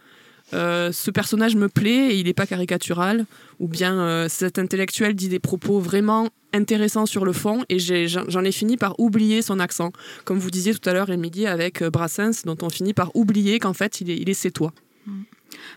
[0.52, 3.26] euh, ce personnage me plaît et il n'est pas caricatural,
[3.58, 8.44] ou bien euh, cet intellectuel dit des propos vraiment intéressants sur le fond et j'en
[8.44, 9.92] ai, fini par oublier son accent.
[10.24, 13.61] Comme vous disiez tout à l'heure, Émilie, avec euh, Brassens, dont on finit par oublier
[13.61, 14.72] qu'en fait il est, il est toi.
[15.06, 15.22] Mm.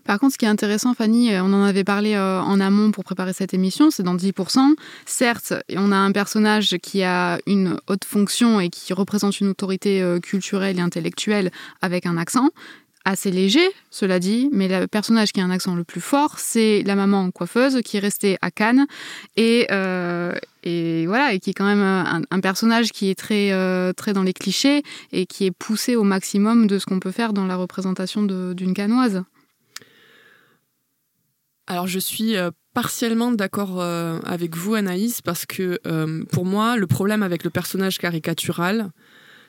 [0.06, 2.92] Par contre, ce qui est intéressant, Fanny, euh, on en avait parlé euh, en amont
[2.92, 4.76] pour préparer cette émission, c'est dans 10%.
[5.06, 10.02] Certes, on a un personnage qui a une haute fonction et qui représente une autorité
[10.02, 11.52] euh, culturelle et intellectuelle
[11.82, 12.50] avec un accent
[13.06, 16.84] assez léger, cela dit, mais le personnage qui a un accent le plus fort, c'est
[16.86, 18.86] la maman coiffeuse qui est restée à Cannes
[19.36, 23.52] et, voilà et qui est quand même un, personnage qui est très
[23.96, 27.34] très dans les clichés et qui est poussé au maximum de ce qu'on peut faire
[27.34, 29.26] dans la représentation d'une canoise.
[31.68, 36.76] Alors je suis euh, partiellement d'accord euh, avec vous Anaïs parce que euh, pour moi
[36.76, 38.92] le problème avec le personnage caricatural,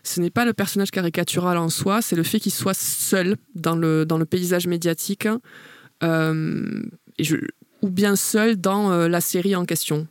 [0.05, 3.75] ce n'est pas le personnage caricatural en soi, c'est le fait qu'il soit seul dans
[3.75, 5.27] le, dans le paysage médiatique
[6.03, 10.07] ou bien seul dans la série en question.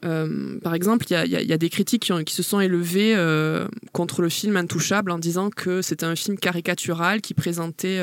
[0.00, 3.14] par exemple, il y, y a, des critiques qui, qui se sont élevées
[3.92, 8.00] contre le film Intouchable en disant que c'était un film caricatural qui présentait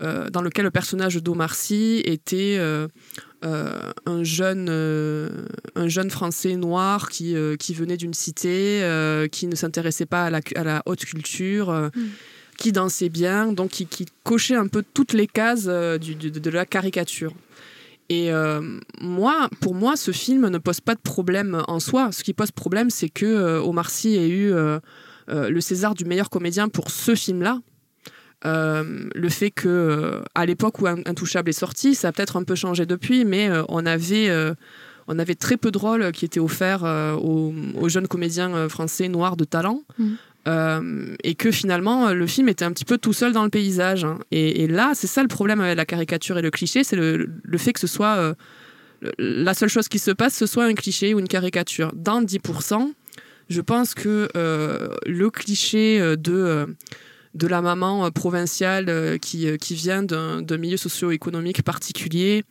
[0.00, 2.86] euh, dans lequel le personnage d'Omar Sy était euh,
[3.44, 4.68] euh, un, jeune,
[5.74, 8.80] un jeune Français noir qui, qui venait d'une cité,
[9.32, 11.70] qui ne s'intéressait pas à la, à la, haute culture.
[11.70, 11.90] Mm.
[12.58, 15.68] qui dansait bien, donc qui, qui, cochait un peu toutes les cases
[16.00, 17.32] du, de, la caricature.
[18.08, 18.30] Et
[19.00, 22.10] moi, pour moi, ce film ne pose pas de problème en soi.
[22.12, 24.52] Ce qui pose problème, c'est que Omar Sy ait eu
[25.28, 27.60] le César du meilleur comédien pour ce film-là,
[28.46, 32.44] euh, le fait que euh, à l'époque où Intouchable est sorti, ça a peut-être un
[32.44, 34.30] peu changé depuis, mais euh, on avait
[35.10, 39.44] on avait très peu de rôles qui étaient offerts aux, jeunes comédiens français noirs de
[39.44, 39.82] talent.
[39.98, 41.16] Mm.
[41.24, 44.04] et que finalement le film était un petit peu tout seul dans le paysage.
[44.04, 44.18] Hein.
[44.30, 47.58] Et, là, c'est ça le problème avec la caricature et le cliché, c'est le, le,
[47.58, 48.34] fait que ce soit
[49.18, 51.90] la seule chose qui se passe, ce soit un cliché ou une caricature.
[51.94, 52.92] Dans 10%,
[53.48, 54.28] je pense que
[55.06, 56.66] le cliché de
[57.34, 62.44] de la maman provinciale qui, qui vient d'un milieu socio-économique particulier,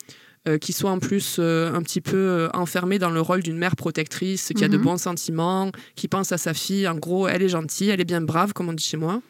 [0.62, 4.64] qui soit en plus un petit peu enfermée dans le rôle d'une mère protectrice, qui
[4.64, 4.84] a de Mhm.
[4.84, 6.88] bons sentiments, qui pense à sa fille.
[6.88, 9.22] En gros, elle est gentille, elle est bien brave, comme on dit chez moi.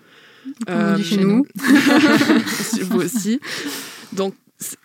[0.67, 1.45] Comme on dit chez nous.
[2.75, 3.39] Chez vous aussi.
[4.13, 4.35] Donc,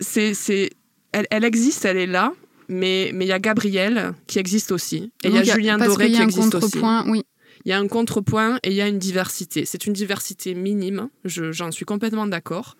[0.00, 0.70] c'est, c'est,
[1.12, 2.32] elle, elle existe, elle est là,
[2.68, 5.12] mais mais il y a Gabrielle qui existe aussi.
[5.24, 6.78] Et il y a Julien Doré qui existe aussi.
[7.08, 7.22] oui.
[7.64, 9.64] Il y a un contrepoint et il y a une diversité.
[9.64, 12.76] C'est une diversité minime, je- j'en suis complètement d'accord.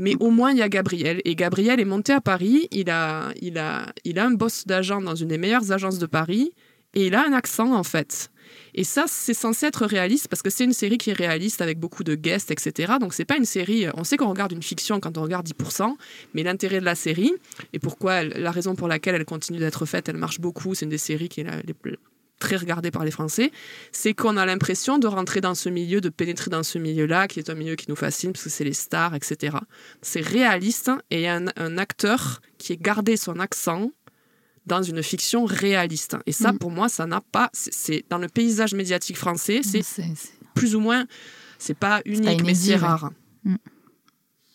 [0.00, 1.20] Mais au moins, il y a Gabriel.
[1.24, 2.68] Et Gabriel est monté à Paris.
[2.70, 6.06] Il a, il a, il a un boss d'agent dans une des meilleures agences de
[6.06, 6.52] Paris.
[6.94, 8.30] Et il a un accent, en fait.
[8.74, 11.78] Et ça, c'est censé être réaliste parce que c'est une série qui est réaliste avec
[11.80, 12.94] beaucoup de guests, etc.
[13.00, 13.86] Donc, c'est pas une série.
[13.94, 15.96] On sait qu'on regarde une fiction quand on regarde 10%,
[16.32, 17.32] mais l'intérêt de la série
[17.72, 20.74] et pourquoi la raison pour laquelle elle continue d'être faite, elle marche beaucoup.
[20.74, 21.62] C'est une des séries qui est la-
[22.38, 23.50] très regardée par les Français,
[23.92, 27.38] c'est qu'on a l'impression de rentrer dans ce milieu, de pénétrer dans ce milieu-là, qui
[27.40, 29.56] est un milieu qui nous fascine parce que c'est les stars, etc.
[30.02, 33.90] C'est réaliste et il y a un, un acteur qui a gardé son accent
[34.66, 36.16] dans une fiction réaliste.
[36.26, 36.58] Et ça, Mm.
[36.58, 37.48] pour moi, ça n'a pas.
[37.52, 39.82] c'est- dans le paysage médiatique français, c'est
[40.54, 41.06] plus ou moins.
[41.58, 43.10] C'est pas unique, mais c'est rare.
[43.44, 43.56] Mm.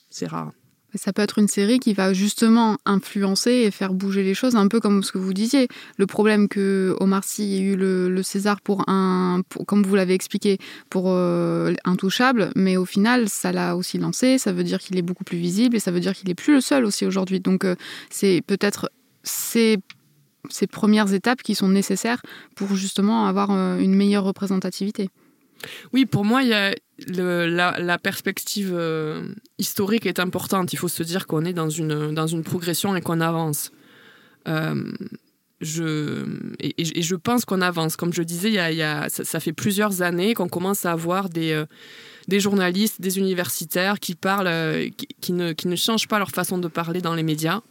[0.10, 0.52] C'est rare.
[0.96, 4.68] Ça peut être une série qui va justement influencer et faire bouger les choses, un
[4.68, 5.68] peu comme ce que vous disiez.
[5.98, 10.60] Le problème que Omar Sy ait eu le, César pour un, comme vous l'avez expliqué,
[10.90, 14.38] pour euh, Intouchable, mais au final, ça l'a aussi lancé.
[14.38, 16.54] Ça veut dire qu'il est beaucoup plus visible et ça veut dire qu'il est plus
[16.54, 17.40] le seul aussi aujourd'hui.
[17.40, 17.76] Donc, euh,
[18.10, 18.92] c'est peut-être
[19.24, 19.78] ces,
[20.50, 22.22] ces premières étapes qui sont nécessaires
[22.56, 25.10] pour justement avoir euh, une meilleure représentativité.
[25.94, 26.74] Oui, pour moi, il y a
[27.08, 30.74] la, perspective euh, historique est importante.
[30.74, 33.72] Il faut se dire qu'on est dans une, dans une progression et qu'on avance.
[34.48, 34.92] Euh,
[36.60, 37.96] et, je pense qu'on avance.
[37.96, 38.58] Comme je disais,
[39.10, 41.66] ça, fait plusieurs années qu'on commence à avoir des, euh,
[42.28, 44.90] des journalistes, des universitaires qui parlent,
[45.22, 47.62] qui, ne, qui ne changent pas leur façon de parler dans les médias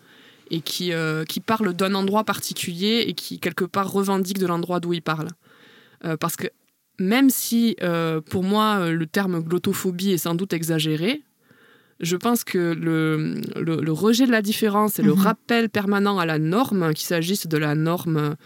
[0.51, 0.93] et qui,
[1.29, 5.31] qui parlent d'un endroit particulier et qui, quelque part, revendiquent de l'endroit d'où ils parlent.
[6.19, 6.49] Parce que
[6.99, 11.23] même si euh, pour moi euh, le terme glottophobie est sans doute exagéré,
[12.01, 15.19] je pense que le, le- le rejet de la différence et le Mhm.
[15.21, 18.37] rappel permanent à la norme, qu'il s'agisse de la norme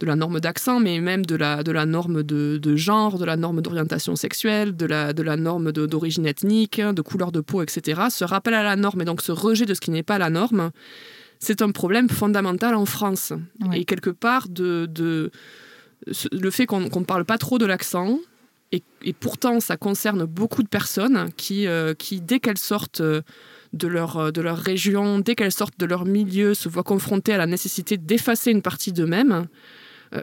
[0.00, 3.26] de la norme d'accent, mais même de la, de la norme de, de genre, de
[3.26, 7.60] la norme d'orientation sexuelle, de la, de la norme d'origine ethnique, de couleur de peau,
[7.62, 8.08] etc.
[8.08, 10.30] Ce rappel à la norme et donc ce rejet de ce qui n'est pas la
[10.30, 10.70] norme,
[11.38, 13.34] c'est un problème fondamental en France.
[13.74, 15.30] Et quelque part, de, de,
[16.32, 18.18] le fait qu'on ne parle pas trop de l'accent,
[18.72, 23.22] et, pourtant ça concerne beaucoup de personnes qui, euh, dès qu'elles sortent euh,
[23.72, 27.32] de leur, euh, de leur région, dès qu'elles sortent de leur milieu, se voient confrontées
[27.32, 29.46] à la nécessité d'effacer une partie d'eux-mêmes.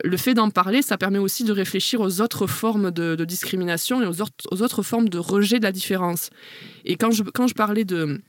[0.03, 4.05] Le fait d'en parler, ça permet aussi de réfléchir aux autres formes de, discrimination et
[4.05, 6.29] aux, autres- aux autres formes de rejet de la différence.
[6.83, 8.19] Et quand je, quand je parlais de,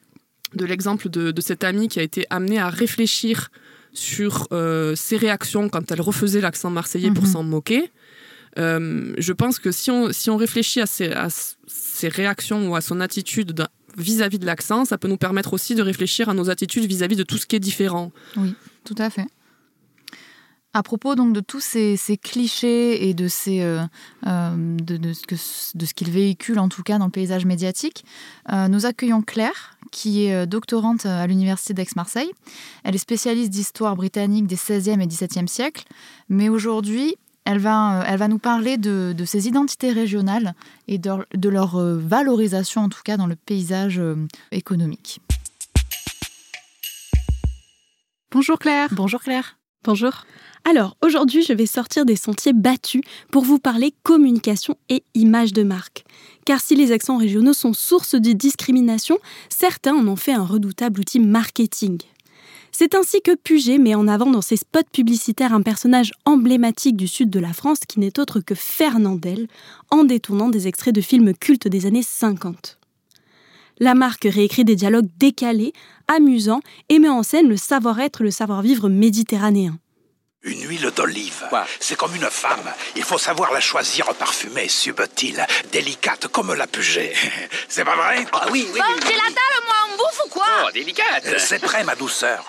[0.54, 3.50] de l'exemple de, de cette amie qui a été amenée à réfléchir
[3.92, 7.30] sur euh, ses réactions quand elle refaisait l'accent marseillais pour Mhm.
[7.32, 7.90] s'en moquer,
[8.58, 11.28] euh, je pense que si on, si on réfléchit à ses, à
[11.66, 13.66] ses réactions ou à son attitude
[13.96, 17.24] vis-à-vis de l'accent, ça peut nous permettre aussi de réfléchir à nos attitudes vis-à-vis de
[17.24, 18.12] tout ce qui est différent.
[18.36, 19.26] Oui, tout à fait.
[20.74, 23.80] À propos donc de tous ces, ces clichés et de, ces, euh,
[24.24, 28.04] de, de ce qu'ils véhiculent en tout cas dans le paysage médiatique,
[28.68, 32.30] nous accueillons Claire, qui est euh, doctorante à l'Université d'Aix-Marseille.
[32.84, 35.84] Elle est spécialiste d'histoire britannique des 16e et 17e siècles,
[36.28, 37.16] mais aujourd'hui,
[37.48, 40.54] elle va, euh, elle va nous parler de, de ces identités régionales
[40.86, 44.16] et de, de leur euh, valorisation en tout cas dans le paysage euh,
[44.52, 45.20] économique.
[48.30, 48.90] Bonjour Claire.
[48.92, 49.56] Bonjour Claire.
[49.82, 50.26] Bonjour.
[50.70, 53.00] Alors, aujourd'hui, je vais sortir des sentiers battus
[53.30, 56.04] pour vous parler communication et image de marque.
[56.44, 61.00] Car si les accents régionaux sont source de discrimination, certains en ont fait un redoutable
[61.00, 61.96] outil marketing.
[62.70, 67.08] C'est ainsi que Puget met en avant dans ses spots publicitaires un personnage emblématique du
[67.08, 69.48] sud de la France qui n'est autre que Fernandel,
[69.90, 72.78] en détournant des extraits de films cultes des années 50.
[73.78, 75.72] La marque réécrit des dialogues décalés,
[76.08, 76.60] amusants
[76.90, 79.78] et met en scène le savoir-être, le savoir-vivre méditerranéen.
[80.48, 81.44] Une huile d'olive,
[81.78, 82.72] c'est comme une femme.
[82.96, 87.12] Il faut savoir la choisir parfumée, subtile, délicate comme la Puget.
[87.68, 88.80] C'est pas vrai Ah oui, oui.
[88.80, 92.46] Bon, j'ai la dalle, moi, on bouffe ou quoi Oh, délicate C'est prêt, ma douceur.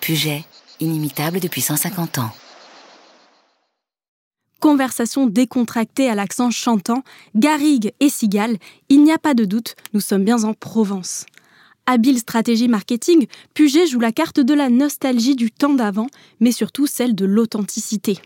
[0.00, 0.44] Puget,
[0.80, 2.32] inimitable depuis 150 ans.
[4.58, 7.02] Conversation décontractée à l'accent chantant,
[7.34, 8.56] garrigue et cigale,
[8.88, 11.26] il n'y a pas de doute, nous sommes bien en Provence.
[11.92, 16.06] Habile stratégie marketing, Puget joue la carte de la nostalgie du temps d'avant,
[16.38, 18.18] mais surtout celle de l'authenticité.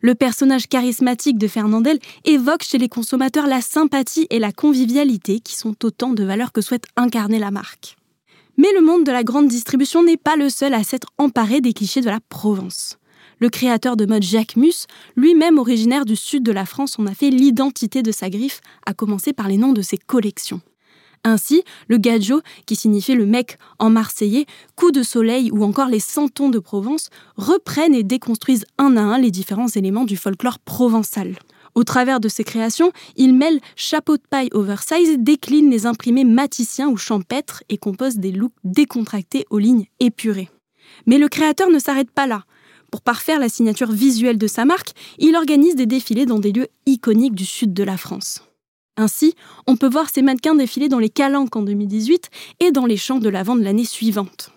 [0.00, 5.56] Le personnage charismatique de Fernandel évoque chez les consommateurs la sympathie et la convivialité qui
[5.56, 7.98] sont autant de valeurs que souhaite incarner la marque.
[8.56, 11.74] Mais le monde de la grande distribution n'est pas le seul à s'être emparé des
[11.74, 12.96] clichés de la Provence.
[13.40, 14.86] Le créateur de mode Jacques Mus,
[15.16, 18.94] lui-même originaire du sud de la France, en a fait l'identité de sa griffe, à
[18.94, 20.62] commencer par les noms de ses collections.
[21.24, 26.00] Ainsi, le gadjo, qui signifie le mec en marseillais, coup de soleil ou encore les
[26.00, 31.36] santons de Provence, reprennent et déconstruisent un à un les différents éléments du folklore provençal.
[31.74, 36.88] Au travers de ses créations, il mêle chapeau de paille oversize, décline les imprimés maticiens
[36.88, 40.48] ou champêtres et compose des looks décontractés aux lignes épurées.
[41.04, 42.44] Mais le créateur ne s'arrête pas là.
[42.90, 46.68] Pour parfaire la signature visuelle de sa marque, il organise des défilés dans des lieux
[46.86, 48.45] iconiques du sud de la France.
[48.96, 49.34] Ainsi,
[49.66, 52.30] on peut voir ces mannequins défiler dans les Calanques en 2018
[52.60, 54.50] et dans les champs de la vente de l'année suivante.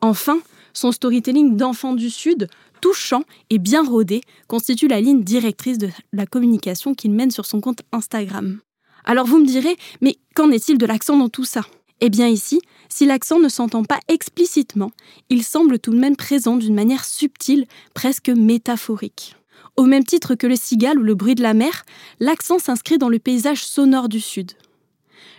[0.00, 0.40] Enfin,
[0.72, 2.48] son storytelling d'enfant du Sud,
[2.80, 7.60] touchant et bien rodé, constitue la ligne directrice de la communication qu'il mène sur son
[7.60, 8.60] compte Instagram.
[9.04, 11.62] Alors vous me direz, mais qu'en est-il de l'accent dans tout ça?
[12.00, 14.90] Eh bien ici, si l'accent ne s'entend pas explicitement,
[15.28, 19.36] il semble tout de même présent d'une manière subtile, presque métaphorique.
[19.76, 21.84] Au même titre que le cigale ou le bruit de la mer,
[22.20, 24.52] l'accent s'inscrit dans le paysage sonore du Sud.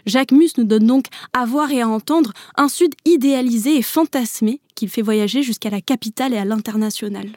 [0.05, 4.59] Jacques Mus nous donne donc à voir et à entendre un Sud idéalisé et fantasmé
[4.75, 7.29] qu'il fait voyager jusqu'à la capitale et à l'international.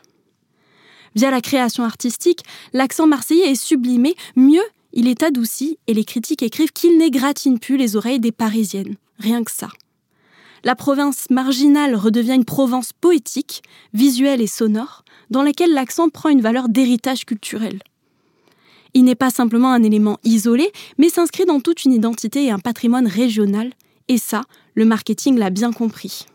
[1.15, 2.43] Via la création artistique,
[2.73, 7.77] l'accent marseillais est sublimé, mieux, il est adouci et les critiques écrivent qu'il n'égratine plus
[7.77, 8.97] les oreilles des Parisiennes.
[9.19, 9.69] Rien que ça.
[10.67, 13.63] La province marginale redevient une Provence poétique,
[13.95, 17.85] visuelle et sonore, dans laquelle l'accent prend une valeur d'héritage culturel.
[18.93, 22.59] Il n'est pas simplement un élément isolé, mais s'inscrit dans toute une identité et un
[22.59, 23.75] patrimoine régional,
[24.09, 24.43] et ça,
[24.75, 26.27] le marketing l'a bien compris.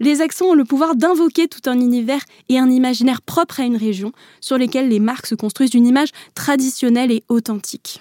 [0.00, 3.76] Les accents ont le pouvoir d'invoquer tout un univers et un imaginaire propre à une
[3.76, 8.00] région, sur lesquels les marques se construisent une image traditionnelle et authentique.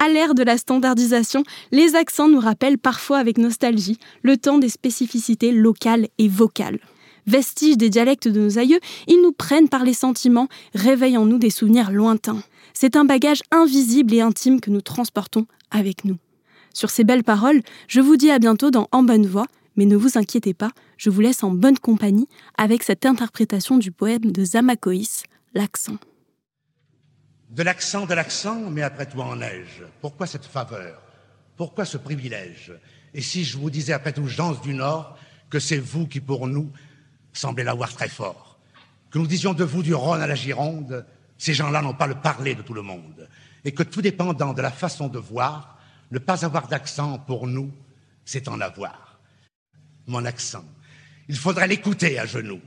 [0.00, 1.42] À l'ère de la standardisation,
[1.72, 6.78] les accents nous rappellent parfois avec nostalgie le temps des spécificités locales et vocales.
[7.26, 8.78] Vestiges des dialectes de nos aïeux,
[9.08, 12.42] ils nous prennent par les sentiments, réveillant en nous des souvenirs lointains.
[12.74, 16.16] C'est un bagage invisible et intime que nous transportons avec nous.
[16.72, 19.46] Sur ces belles paroles, je vous dis à bientôt dans En bonne voix,
[19.76, 23.90] mais ne vous inquiétez pas, je vous laisse en bonne compagnie avec cette interprétation du
[23.90, 25.24] poème de Zamacoïs,
[25.54, 25.96] L'accent.
[27.50, 29.82] De l'accent, de l'accent, mais après tout en neige.
[30.00, 31.00] Pourquoi cette faveur?
[31.56, 32.72] Pourquoi ce privilège?
[33.14, 35.18] Et si je vous disais après tout, gens du Nord,
[35.48, 36.70] que c'est vous qui pour nous
[37.32, 38.58] semblait l'avoir très fort.
[39.10, 41.06] Que nous disions de vous du Rhône à la Gironde,
[41.38, 43.28] ces gens-là n'ont pas le parler de tout le monde.
[43.64, 45.78] Et que tout dépendant de la façon de voir,
[46.10, 47.72] ne pas avoir d'accent pour nous,
[48.26, 49.18] c'est en avoir.
[50.06, 50.64] Mon accent,
[51.28, 52.60] il faudrait l'écouter à genoux.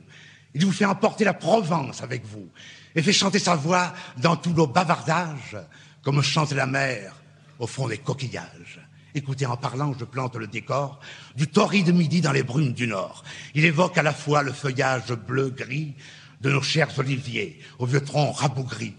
[0.54, 2.50] Il vous fait emporter la Provence avec vous
[2.96, 5.58] et fait chanter sa voix dans tous nos bavardages,
[6.04, 7.16] comme chante la mer
[7.60, 8.80] au fond des coquillages.
[9.14, 11.00] Écoutez, en parlant, je plante le décor
[11.36, 13.24] du torride midi dans les brumes du nord.
[13.54, 15.94] Il évoque à la fois le feuillage bleu-gris
[16.40, 18.96] de nos chers oliviers, aux vieux troncs rabougris,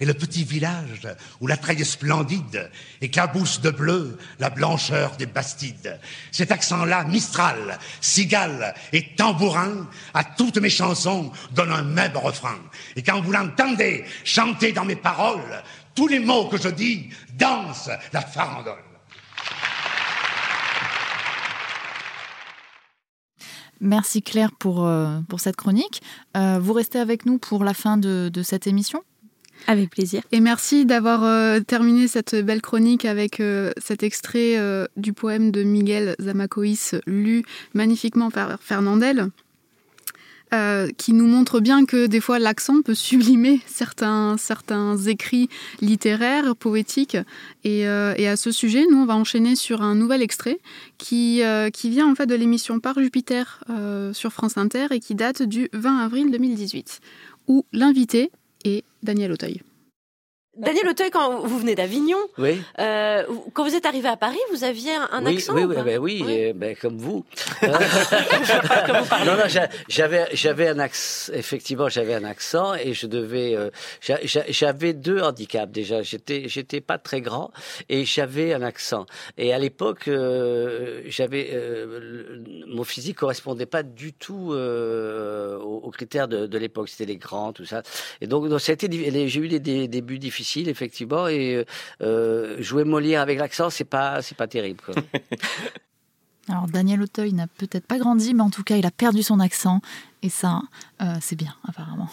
[0.00, 1.08] et le petit village
[1.40, 2.70] où la treille splendide
[3.00, 5.98] éclabousse de bleu la blancheur des bastides.
[6.32, 12.58] Cet accent-là, mistral, cigale et tambourin, à toutes mes chansons donne un même refrain.
[12.96, 15.62] Et quand vous l'entendez chanter dans mes paroles,
[15.94, 18.82] tous les mots que je dis dansent la farandole.
[23.80, 26.02] Merci Claire pour, euh, cette chronique.
[26.36, 29.02] Euh, vous restez avec nous pour la fin de cette émission?
[29.66, 30.22] Avec plaisir.
[30.32, 35.50] Et merci d'avoir euh, terminé cette belle chronique avec euh, cet extrait euh, du poème
[35.50, 37.44] de Miguel Zamacois lu
[37.74, 39.28] magnifiquement par Fernandel.
[40.96, 45.50] qui nous montre bien que des fois l'accent peut sublimer certains, certains écrits
[45.82, 47.18] littéraires, poétiques.
[47.62, 50.58] Et, à ce sujet, nous, on va enchaîner sur un nouvel extrait
[50.96, 51.42] qui,
[51.74, 53.64] qui vient en fait de l'émission Par Jupiter
[54.12, 57.00] sur France Inter et qui date du 20 avril 2018,
[57.48, 58.30] où l'invité
[58.66, 59.62] est Daniel Auteuil.
[60.58, 62.62] Daniel Auteuil, quand vous venez d'Avignon, oui.
[62.78, 66.22] euh, quand vous êtes arrivé à Paris, vous aviez un, accent Oui, oui, ben oui,
[66.24, 66.52] oui.
[66.54, 67.26] Ben, comme vous.
[67.62, 67.72] non,
[69.36, 69.44] non,
[69.88, 71.32] j'avais, j'avais un accent.
[71.34, 73.54] Effectivement, j'avais un accent et je devais.
[73.54, 73.70] Euh,
[74.48, 76.02] j'avais deux handicaps déjà.
[76.02, 77.50] J'étais, j'étais pas très grand
[77.90, 79.04] et j'avais un accent.
[79.36, 86.28] Et à l'époque, euh, j'avais euh, mon physique correspondait pas du tout aux, aux, critères
[86.28, 86.88] de, de l'époque.
[86.88, 87.82] C'était les grands, tout ça.
[88.22, 88.88] Et donc, donc ça a été.
[89.28, 91.28] J'ai eu des, des débuts difficiles effectivement.
[91.28, 91.64] Et
[92.02, 94.82] euh, jouer Molière avec l'accent, c'est pas, c'est pas terrible.
[96.48, 99.40] Alors Daniel Auteuil n'a peut-être pas grandi, mais en tout cas, il a perdu son
[99.40, 99.80] accent.
[100.22, 100.62] Et ça,
[101.02, 102.08] euh, c'est bien, apparemment.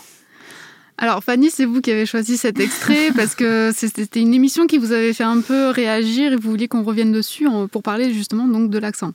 [0.98, 4.78] Alors Fanny, c'est vous qui avez choisi cet extrait parce que c'était une émission qui
[4.78, 8.48] vous avait fait un peu réagir et vous vouliez qu'on revienne dessus pour parler justement
[8.48, 9.14] donc de l'accent.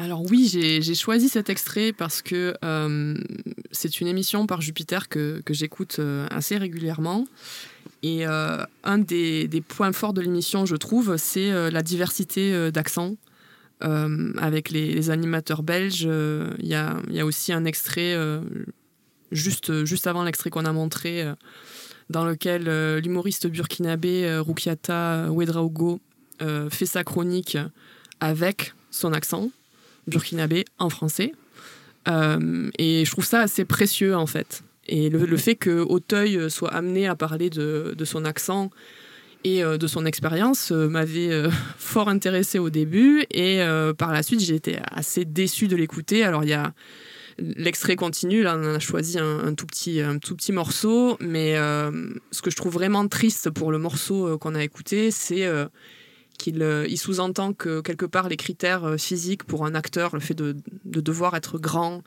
[0.00, 3.14] Alors oui, j'ai choisi cet extrait parce que euh,
[3.70, 7.26] c'est une émission par Jupiter que, j'écoute euh, assez régulièrement.
[8.02, 13.16] Et euh, un des, points forts de l'émission, je trouve, c'est la diversité d'accents.
[13.80, 16.08] avec les, animateurs belges,
[16.58, 18.16] il y a, aussi un extrait
[19.32, 21.26] juste, juste avant l'extrait qu'on a montré,
[22.08, 22.64] dans lequel
[22.98, 26.00] l'humoriste burkinabé Rukiata Ouedraogo
[26.70, 27.58] fait sa chronique
[28.20, 29.50] avec son accent
[30.06, 31.32] burkinabé en français.
[32.08, 34.62] Euh, et je trouve ça assez précieux en fait.
[34.90, 38.70] Et le, fait que Auteuil soit amené à parler de, son accent
[39.44, 41.30] et euh, de son expérience euh, m'avait
[41.78, 43.60] fort intéressé au début et
[43.96, 46.24] par la suite j'ai été assez déçu de l'écouter.
[46.24, 46.74] Alors il y a
[47.38, 52.42] l'extrait continue, là on a choisi un, tout petit, un tout petit morceau, mais ce
[52.42, 55.48] que je trouve vraiment triste pour le morceau qu'on a écouté, c'est
[56.40, 60.20] qu'il euh, il sous-entend que quelque part les critères euh, physiques pour un acteur, le
[60.20, 62.02] fait de, devoir être grand,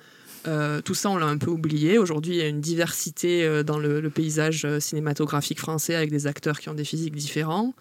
[0.48, 1.98] euh, tout ça on l'a un peu oublié.
[1.98, 6.70] Aujourd'hui il y a une diversité dans le, paysage cinématographique français avec des acteurs qui
[6.70, 7.74] ont des physiques différents.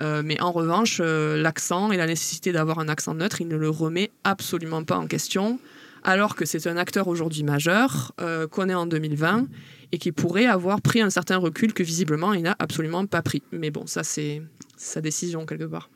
[0.00, 4.10] mais en revanche, l'accent et la nécessité d'avoir un accent neutre, il ne le remet
[4.22, 5.58] absolument pas en question,
[6.02, 8.12] alors que c'est un acteur aujourd'hui majeur,
[8.50, 9.46] qu'on est en 2020,
[9.92, 13.42] et qui pourrait avoir pris un certain recul que visiblement il n'a absolument pas pris.
[13.52, 14.42] Mais bon, ça c'est
[14.76, 15.88] sa décision quelque part.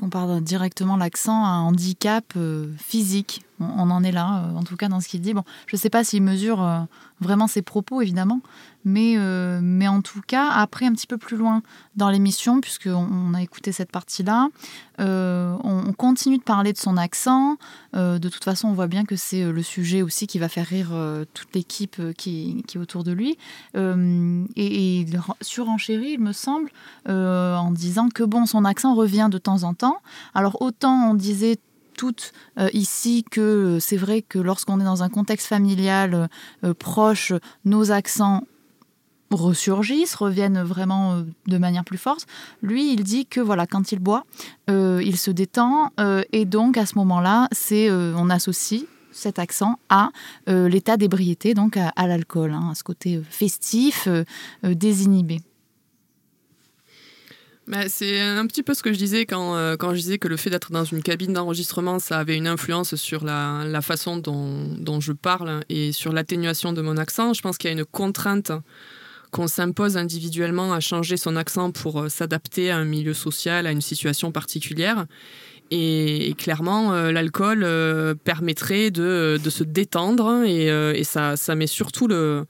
[0.00, 3.44] On parle directement l'accent à un handicap euh, physique.
[3.76, 5.34] On, en est là, euh, en tout cas dans ce qu'il dit.
[5.34, 6.80] Bon, je ne sais pas s'il mesure euh,
[7.20, 8.40] vraiment ses propos, évidemment,
[8.84, 9.16] mais,
[9.62, 11.62] mais en tout cas, après, un petit peu plus loin
[11.94, 14.48] dans l'émission, puisqu'on on a écouté cette partie-là,
[14.98, 17.58] on, continue de parler de son accent.
[17.94, 20.90] de toute façon, on voit bien que c'est le sujet aussi qui va faire rire
[21.32, 23.38] toute l'équipe qui, qui, est autour de lui.
[23.76, 23.78] et,
[24.56, 26.72] et il surenchérit, il me semble,
[27.06, 29.98] en disant que bon, son accent revient de temps en temps.
[30.34, 31.58] Alors autant on disait
[31.92, 36.28] toutes euh, ici que euh, c'est vrai que lorsqu'on est dans un contexte familial
[36.64, 37.32] euh, proche,
[37.64, 38.44] nos accents
[39.30, 42.26] ressurgissent, reviennent vraiment de manière plus forte.
[42.60, 44.24] Lui, il dit que voilà, quand il boit,
[44.68, 45.90] il se détend
[46.32, 50.10] et donc à ce moment-là, c'est on associe cet accent à
[50.46, 54.06] l'état d'ébriété, donc à, l'alcool, hein, à ce côté festif,
[54.62, 55.40] désinhibé.
[57.68, 60.26] Bah, c'est un petit peu ce que je disais quand, euh, quand je disais que
[60.26, 64.16] le fait d'être dans une cabine d'enregistrement, ça avait une influence sur la, la façon
[64.16, 67.34] dont, dont, je parle et sur l'atténuation de mon accent.
[67.34, 68.50] Je pense qu'il y a une contrainte
[69.30, 73.70] qu'on s'impose individuellement à changer son accent pour euh, s'adapter à un milieu social, à
[73.70, 75.06] une situation particulière.
[75.70, 77.66] Et, clairement, euh, l'alcool
[78.24, 82.44] permettrait de, de, se détendre et, et ça, ça met surtout le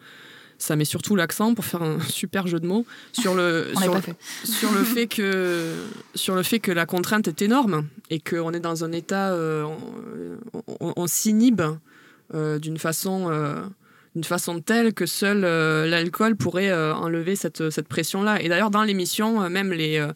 [0.62, 4.00] ça met surtout l'accent pour faire un super jeu de mots sur le sur,
[4.44, 5.74] sur, le fait que
[6.14, 9.66] sur le fait que la contrainte est énorme et qu'on est dans un état euh,
[10.78, 11.62] on, s'inhibe
[12.34, 13.62] euh, d'une façon euh,
[14.14, 18.84] d'une façon telle que seul l'alcool pourrait enlever cette, cette pression là et d'ailleurs dans
[18.84, 20.06] l'émission même les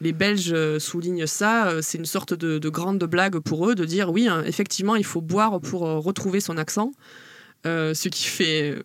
[0.00, 4.10] les Belges soulignent ça, c'est une sorte de, de, grande blague pour eux de dire
[4.10, 6.90] oui, hein, effectivement, il faut boire pour retrouver son accent,
[7.64, 8.76] ce qui fait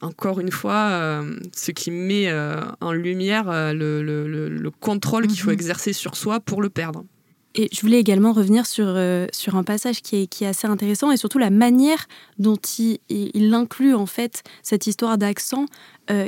[0.00, 5.48] encore une fois, euh, ce qui met euh, en lumière euh, le, contrôle qu'il faut
[5.48, 5.54] mhm.
[5.54, 7.04] exercer sur soi pour le perdre.
[7.54, 8.96] Et je voulais également revenir sur,
[9.32, 12.06] sur un passage qui est, qui est assez intéressant et surtout la manière
[12.38, 15.66] dont il, il inclut en fait cette histoire d'accent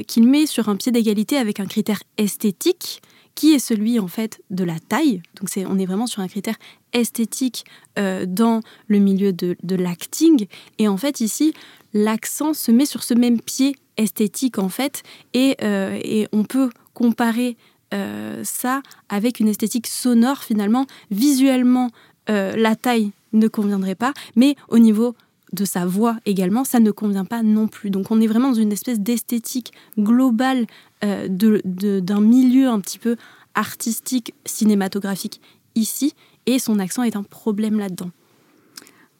[0.08, 3.02] qu'il met sur un pied d'égalité avec un critère esthétique
[3.36, 5.22] qui est celui en fait de la taille.
[5.36, 6.56] Donc c'est, on est vraiment sur un critère
[6.92, 10.46] esthétique dans le milieu de, de l'acting.
[10.80, 11.54] Et en fait ici,
[11.94, 15.02] l'accent se met sur ce même pied esthétique en fait,
[15.34, 17.56] et, euh, on peut comparer
[17.94, 20.86] euh, ça avec une esthétique sonore finalement.
[21.10, 21.90] Visuellement,
[22.30, 25.14] euh, la taille ne conviendrait pas, mais au niveau
[25.52, 27.90] de sa voix également, ça ne convient pas non plus.
[27.90, 30.66] Donc on est vraiment dans une espèce d'esthétique globale
[31.02, 33.16] d'un milieu un petit peu
[33.54, 35.40] artistique, cinématographique
[35.74, 36.14] ici,
[36.46, 38.10] et son accent est un problème là-dedans.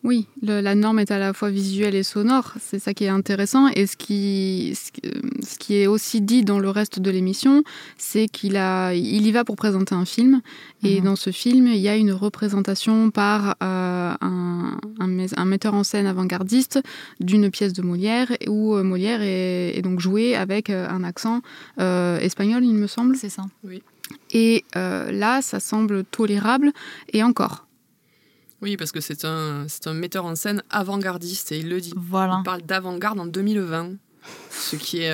[0.05, 3.69] Oui, la norme est à la fois visuelle et sonore, c'est ça qui est intéressant.
[3.69, 7.63] Et ce qui, ce, qui est aussi dit dans le reste de l'émission,
[7.99, 10.41] c'est qu'il a, il y va pour présenter un film.
[10.83, 11.05] Et mhm.
[11.05, 16.07] dans ce film, il y a une représentation par euh, un, un, metteur en scène
[16.07, 16.81] avant-gardiste
[17.21, 21.43] d'une pièce de Molière, où euh, Molière est, donc joué avec euh, un accent
[21.79, 23.15] espagnol, il me semble.
[23.15, 23.45] C'est ça.
[23.63, 23.85] Oui.
[24.33, 26.73] Et là, ça semble tolérable.
[27.13, 27.67] Et encore,
[28.63, 31.93] oui, parce que c'est un, un metteur en scène avant-gardiste et il le dit.
[31.97, 32.37] Voilà.
[32.39, 33.97] On parle d'avant-garde en 2020.
[34.51, 35.13] ce qui est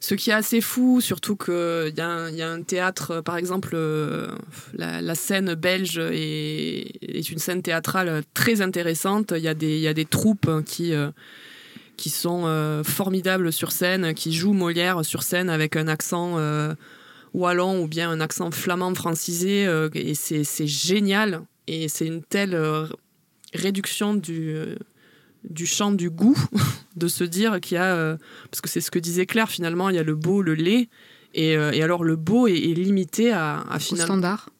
[0.00, 4.28] ce qui est assez fou, surtout qu'il y, y, a un théâtre, par exemple, euh,
[4.74, 9.32] la, scène belge est, est, une scène théâtrale très intéressante.
[9.36, 11.10] Il y a des, y a des troupes qui, euh,
[11.96, 16.38] qui sont euh, formidables sur scène, qui jouent Molière sur scène avec un accent
[17.34, 19.62] wallon ou bien un accent flamand francisé.
[19.94, 21.42] et c'est génial.
[21.66, 22.56] Et c'est une telle
[23.52, 24.76] réduction du
[25.48, 26.36] du champ du goût,
[26.96, 28.16] de se dire qu'il y a, euh,
[28.50, 30.88] parce que c'est ce que disait Claire finalement, il y a le beau, le lait,
[31.34, 34.50] et, euh, alors le beau est, limité à, à finalement, au standard.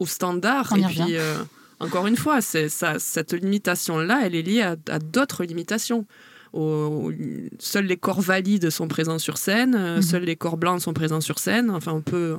[0.00, 1.36] Au standard, et puis euh,
[1.80, 6.06] encore une fois, ça, cette limitation-là, elle est liée à, d'autres limitations.
[6.52, 10.02] seuls les corps valides sont présents sur scène, mhm.
[10.02, 11.70] seuls les corps blancs sont présents sur scène.
[11.70, 12.38] Enfin, on peut,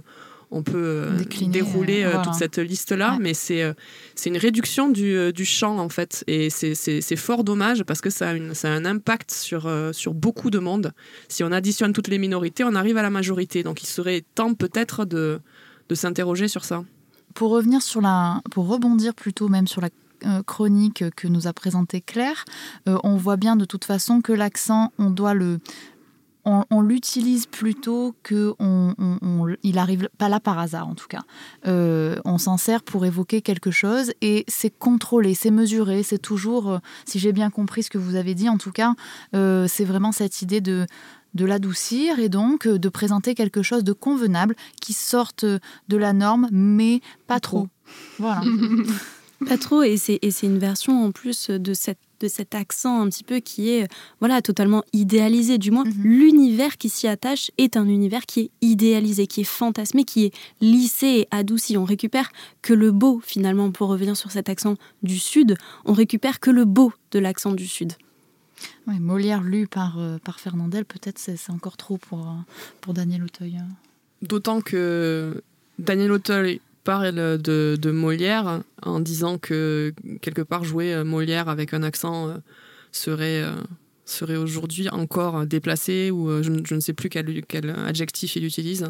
[0.52, 3.74] on peut euh, dérouler euh, toute cette liste-là, mais c'est euh,
[4.16, 6.24] c'est une réduction du, du, champ, en fait.
[6.28, 10.14] Et c'est fort dommage parce que ça a, une, ça a un impact sur, sur
[10.14, 10.94] beaucoup de monde.
[11.28, 13.64] Si on additionne toutes les minorités, on arrive à la majorité.
[13.64, 15.42] Donc il serait temps peut-être de,
[15.90, 16.84] de s'interroger sur ça.
[17.34, 19.90] Pour revenir sur la, pour rebondir plutôt même sur la
[20.48, 22.46] chronique que nous a présentée Claire,
[22.86, 25.60] on voit bien de toute façon que l'accent, on doit le
[26.46, 28.94] on, l'utilise plutôt que on,
[29.64, 31.22] il arrive pas là par hasard en tout cas.
[31.68, 36.70] Euh, on s'en sert pour évoquer quelque chose et c'est contrôlé, c'est mesuré, c'est toujours,
[36.70, 38.94] euh, si j'ai bien compris ce que vous avez dit en tout cas,
[39.36, 40.86] euh, c'est vraiment cette idée de
[41.34, 46.48] de l'adoucir et donc de présenter quelque chose de convenable qui sorte de la norme,
[46.50, 47.68] mais pas trop.
[48.20, 48.42] Voilà.
[49.46, 53.24] pas trop, et c'est une version en plus de cette de cet accent un petit
[53.24, 53.88] peu qui est
[54.20, 55.58] voilà totalement idéalisé.
[55.58, 55.94] Du moins, mhm.
[56.04, 60.34] l'univers qui s'y attache est un univers qui est idéalisé, qui est fantasmé, qui est
[60.62, 61.78] lissé et adouci.
[61.78, 65.56] On récupère que le beau finalement pour revenir sur cet accent du sud.
[65.86, 67.94] On récupère que le beau de l'accent du sud.
[68.88, 72.34] Molière lu par, euh, par Fernandel, peut-être c'est encore trop pour, euh,
[72.82, 73.58] pour Daniel Auteuil.
[74.22, 75.44] D'autant que
[75.80, 77.12] Daniel Auteuil parle
[77.42, 82.34] de, Molière en disant que quelque part jouer euh, Molière avec un accent euh,
[82.92, 83.52] serait, euh,
[84.06, 87.26] serait aujourd'hui encore déplacé ou je, ne sais plus quel,
[87.86, 88.86] adjectif il utilise.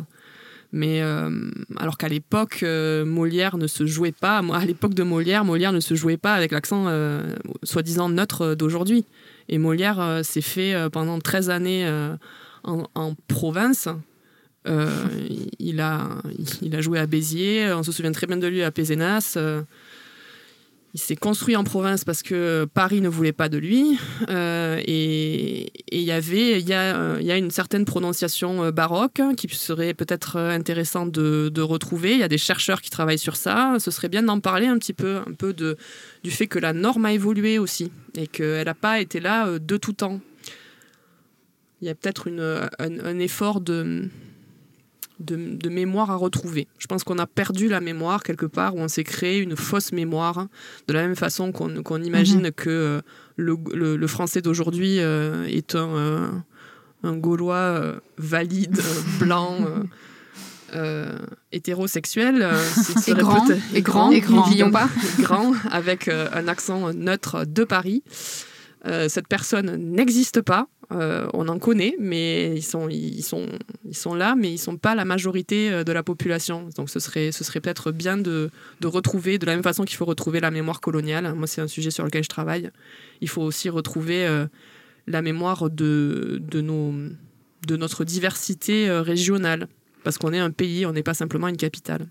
[0.71, 1.01] Mais
[1.77, 4.39] alors qu'à l'époque, Molière ne se jouait pas.
[4.39, 6.89] À l'époque de Molière, Molière ne se jouait pas avec l'accent
[7.63, 9.05] soi-disant neutre d'aujourd'hui.
[9.47, 11.89] Et Molière s'est fait pendant 13 années
[12.65, 13.87] en province
[14.67, 14.89] euh,
[15.59, 16.09] il, a,
[16.61, 19.35] il a joué à Béziers, on se souvient très bien de lui à Pézenas.
[19.37, 19.61] Euh,
[20.93, 23.99] il s'est construit en province parce que Paris ne voulait pas de lui.
[24.29, 29.93] Euh, et il y avait, y, a, y a une certaine prononciation baroque qui serait
[29.93, 32.13] peut-être intéressant de, de, retrouver.
[32.13, 33.75] Il y a des chercheurs qui travaillent sur ça.
[33.79, 35.75] Ce serait bien d'en parler un petit peu, un peu de,
[36.23, 39.77] du fait que la norme a évolué aussi et qu'elle n'a pas été là de
[39.77, 40.21] tout temps.
[41.81, 44.09] Il y a peut-être un, un, effort de,
[45.19, 46.67] de, mémoire à retrouver.
[46.77, 49.91] Je pense qu'on a perdu la mémoire quelque part, où on s'est créé une fausse
[49.91, 50.47] mémoire,
[50.87, 52.51] de la même façon qu'on imagine mhm.
[52.51, 53.01] que euh,
[53.37, 56.29] le, français d'aujourd'hui euh, est un, euh,
[57.03, 58.81] un Gaulois valide,
[59.19, 59.57] blanc.
[61.53, 62.45] hétérosexuel
[63.07, 64.89] et, grand, et grand, et grand, pas.
[65.19, 68.03] grand, avec un accent neutre de Paris.
[69.07, 70.67] cette personne n'existe pas.
[70.91, 73.47] Euh, on en connaît, mais ils sont, ils, sont,
[73.85, 76.69] ils sont là, mais ils ne sont pas la majorité euh, de la population.
[76.75, 78.51] Donc ce serait, ce serait peut-être bien de,
[78.83, 81.33] retrouver, de la même façon qu'il faut retrouver la mémoire coloniale.
[81.33, 82.69] Moi, c'est un sujet sur lequel je travaille.
[83.21, 84.45] Il faut aussi retrouver euh,
[85.07, 86.93] la mémoire de, de, nos,
[87.67, 89.67] de notre diversité régionale.
[90.03, 92.07] Parce qu'on est un pays, on n'est pas simplement une capitale.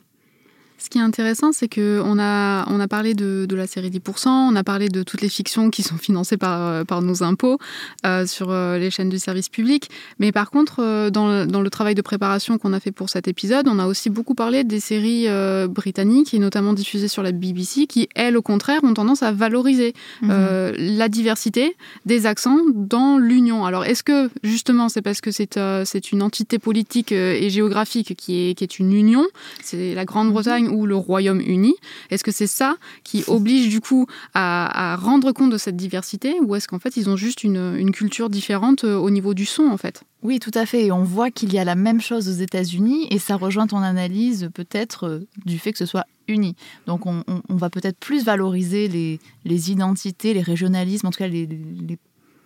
[0.76, 4.28] Ce qui est intéressant, c'est qu'on a, on a parlé de, de, la série 10%,
[4.28, 7.58] on a parlé de toutes les fictions qui sont financées par, euh, par nos impôts
[8.04, 9.88] euh, sur euh, les chaînes du service public.
[10.18, 13.28] Mais par contre, dans, le, dans, le, travail de préparation qu'on a fait pour cet
[13.28, 15.26] épisode, on a aussi beaucoup parlé des séries
[15.68, 19.94] britanniques et notamment diffusées sur la BBC qui, elles, au contraire, ont tendance à valoriser
[20.22, 20.72] mhm.
[20.76, 23.64] la diversité des accents dans l'Union.
[23.64, 28.50] Alors, est-ce que justement, c'est parce que c'est c'est une entité politique et géographique qui
[28.50, 29.24] est, qui est une union
[29.62, 31.74] C'est la Grande-Bretagne ou le Royaume-Uni.
[32.10, 36.54] Est-ce que c'est ça qui oblige du coup à, rendre compte de cette diversité ou
[36.54, 39.76] est-ce qu'en fait ils ont juste une, culture différente euh, au niveau du son en
[39.76, 40.02] fait?
[40.22, 40.86] Oui, tout à fait.
[40.86, 43.78] Et on voit qu'il y a la même chose aux États-Unis et ça rejoint ton
[43.78, 46.56] analyse peut-être euh, du fait que ce soit uni.
[46.86, 51.46] Donc on, va peut-être plus valoriser les, identités, les régionalismes, en tout cas les,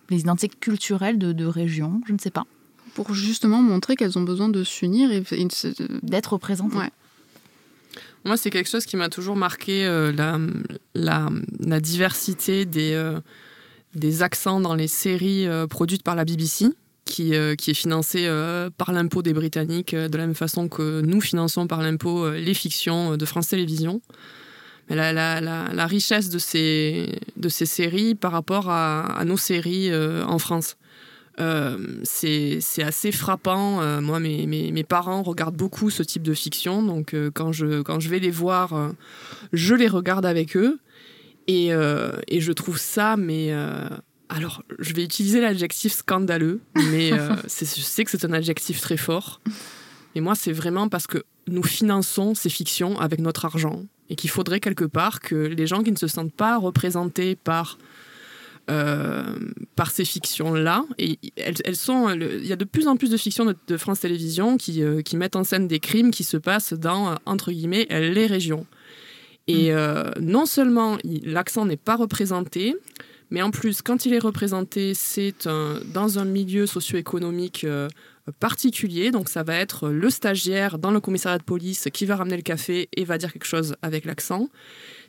[0.09, 2.45] identités culturelles de, de régions, je ne sais pas
[2.89, 5.23] pour justement montrer qu'elles ont besoin de s'unir et,
[6.03, 6.77] d'être représentées.
[8.25, 10.11] Moi, c'est quelque chose qui m'a toujours marqué, euh,
[10.93, 13.19] la, diversité des, euh,
[13.95, 16.67] des accents dans les séries produites par la BBC,
[17.05, 18.29] qui, est financée
[18.77, 23.17] par l'impôt des Britanniques, de la même façon que nous finançons par l'impôt les fictions
[23.17, 24.01] de France Télévisions.
[24.89, 27.19] La, richesse de ces,
[27.49, 30.75] séries par rapport à nos séries en France.
[31.39, 33.81] Euh, c'est assez frappant.
[33.81, 37.51] Euh, moi, mes, mes, mes, parents regardent beaucoup ce type de fiction, donc euh, quand,
[37.51, 38.93] je, quand je vais les voir,
[39.53, 40.79] je les regarde avec eux.
[41.47, 41.69] Et,
[42.27, 43.51] et je trouve ça, mais
[44.29, 46.61] alors, je vais utiliser l'adjectif scandaleux,
[46.91, 47.09] mais
[47.43, 49.41] je sais que c'est un adjectif très fort.
[50.13, 54.29] Et moi, c'est vraiment parce que nous finançons ces fictions avec notre argent et qu'il
[54.29, 57.79] faudrait quelque part que les gens qui ne se sentent pas représentés par
[58.69, 59.23] euh,
[59.75, 60.85] par ces fictions-là.
[60.99, 64.57] Et elles, sont, il y a de plus en plus de fictions de, France Télévisions
[64.57, 68.27] qui, euh, qui, mettent en scène des crimes qui se passent dans, entre guillemets, les
[68.27, 68.67] régions.
[69.47, 69.75] Et mm.
[69.75, 72.75] euh, non seulement l'accent n'est pas représenté,
[73.31, 75.47] mais en plus, quand il est représenté, c'est
[75.93, 77.65] dans un milieu socio-économique
[78.39, 79.11] particulier.
[79.11, 82.43] Donc ça va être le stagiaire dans le commissariat de police qui va ramener le
[82.43, 84.49] café et va dire quelque chose avec l'accent.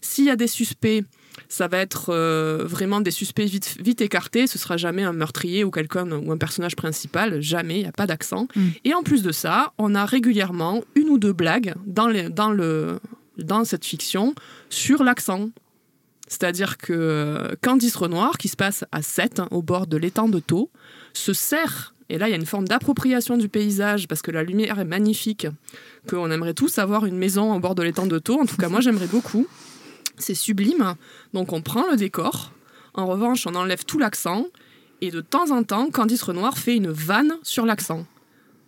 [0.00, 1.04] S'il y a des suspects,
[1.48, 4.46] ça va être euh, vraiment des suspects vite, vite écartés.
[4.46, 7.40] Ce sera jamais un meurtrier ou quelqu'un ou un personnage principal.
[7.40, 8.48] Jamais, il n'y a pas d'accent.
[8.54, 8.68] Mm.
[8.84, 12.50] Et en plus de ça, on a régulièrement une ou deux blagues dans, les, dans,
[12.50, 13.00] le,
[13.38, 14.34] dans cette fiction
[14.68, 15.50] sur l'accent.
[16.30, 20.28] C'est-à-dire que euh, Candice Renoir, qui se passe à 7, hein, au bord de l'étang
[20.28, 20.70] de Thau,
[21.12, 24.44] se sert, et là il y a une forme d'appropriation du paysage, parce que la
[24.44, 25.48] lumière est magnifique,
[26.08, 28.68] qu'on aimerait tous avoir une maison au bord de l'étang de Thau, en tout cas
[28.68, 29.48] moi j'aimerais beaucoup.
[30.20, 30.94] C'est sublime.
[31.34, 32.52] Donc on prend le décor.
[32.94, 34.46] En revanche, on enlève tout l'accent.
[35.00, 38.06] Et de temps en temps, Candice Renoir fait une vanne sur l'accent.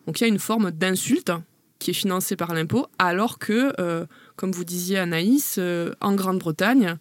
[0.06, 1.32] Donc il y a une forme d'insulte
[1.78, 4.06] qui est financée par l'impôt, alors que, euh,
[4.36, 6.96] comme vous disiez Anaïs, euh, en Grande-Bretagne,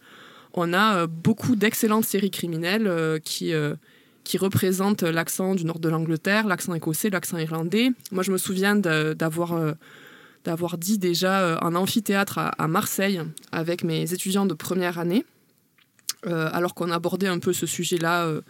[0.53, 3.53] on a euh, beaucoup d'excellentes séries criminelles qui,
[4.23, 7.91] qui représentent l'accent du nord de l'Angleterre, l'accent écossais, l'accent irlandais.
[8.11, 9.53] Moi, je me souviens d'avoir
[10.43, 15.25] d'avoir dit déjà un amphithéâtre à, Marseille avec mes étudiants de première année.
[16.27, 18.41] Euh, alors qu'on abordait un peu ce sujet-là euh,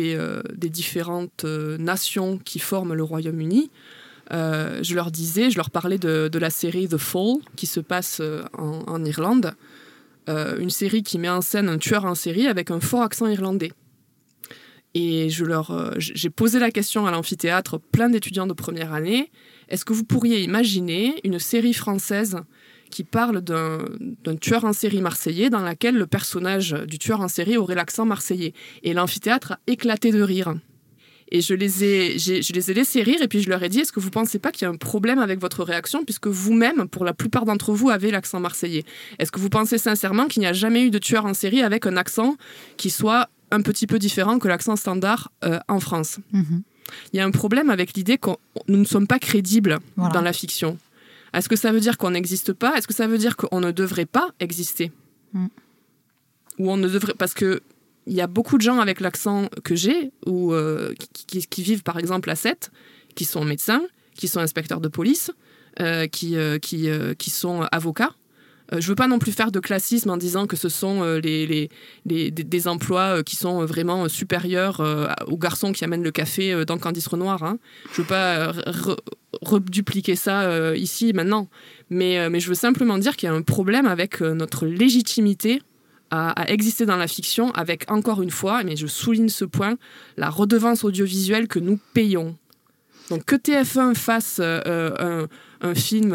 [0.00, 3.70] euh, des, différentes nations qui forment le Royaume-Uni,
[4.30, 8.20] je leur disais, je leur parlais de, la série The Fall qui se passe
[8.56, 9.52] en, Irlande,
[10.26, 13.72] une série qui met en scène un tueur en série avec un fort accent irlandais.
[14.94, 19.30] Et je leur, j'ai posé la question à l'amphithéâtre, plein d'étudiants de première année,
[19.68, 22.36] est-ce que vous pourriez imaginer une série française
[22.90, 27.56] qui parle d'un tueur en série marseillais dans laquelle le personnage du tueur en série
[27.56, 28.52] aurait l'accent marseillais.
[28.82, 30.54] Et l'amphithéâtre a éclaté de rire?
[31.34, 33.80] Et je les, ai, je les ai laissés rire et puis je leur ai dit,
[33.80, 36.26] est-ce que vous ne pensez pas qu'il y a un problème avec votre réaction puisque
[36.26, 38.84] vous-même, pour la plupart d'entre vous, avez l'accent marseillais?
[39.18, 41.86] Est-ce que vous pensez sincèrement qu'il n'y a jamais eu de tueur en série avec
[41.86, 42.36] un accent
[42.76, 46.18] qui soit un petit peu différent que l'accent standard euh, en France?
[46.32, 46.62] Mhm.
[47.12, 48.30] Il y a un problème avec l'idée que
[48.68, 50.78] nous ne sommes pas crédibles dans la fiction.
[51.32, 52.76] Est-ce que ça veut dire qu'on n'existe pas?
[52.76, 54.92] Est-ce que ça veut dire qu'on ne devrait pas exister?
[55.32, 55.46] Mm.
[56.58, 57.62] Ou on ne devrait parce que
[58.06, 60.92] il y a beaucoup de gens avec l'accent que j'ai ou euh,
[61.26, 62.70] qui, vivent par exemple à 7,
[63.14, 63.82] qui sont médecins,
[64.16, 65.30] qui sont inspecteurs de police,
[65.80, 68.14] euh, qui, euh, qui, qui sont avocats
[68.72, 71.18] euh, je veux pas non plus faire de classisme en disant que ce sont euh,
[71.18, 71.68] les,
[72.06, 74.80] des, emplois euh, qui sont vraiment supérieurs
[75.26, 77.42] aux garçons qui amènent le café dans Candice Renoir.
[77.42, 77.58] Hein.
[77.92, 78.52] Je veux pas
[79.40, 81.48] redupliquer ça ici maintenant.
[81.90, 85.62] Mais, mais je veux simplement dire qu'il y a un problème avec notre légitimité
[86.10, 89.76] à, exister dans la fiction avec, encore une fois, mais je souligne ce point,
[90.16, 92.36] la redevance audiovisuelle que nous payons.
[93.10, 95.28] Donc que TF1 fasse un,
[95.60, 96.14] un, film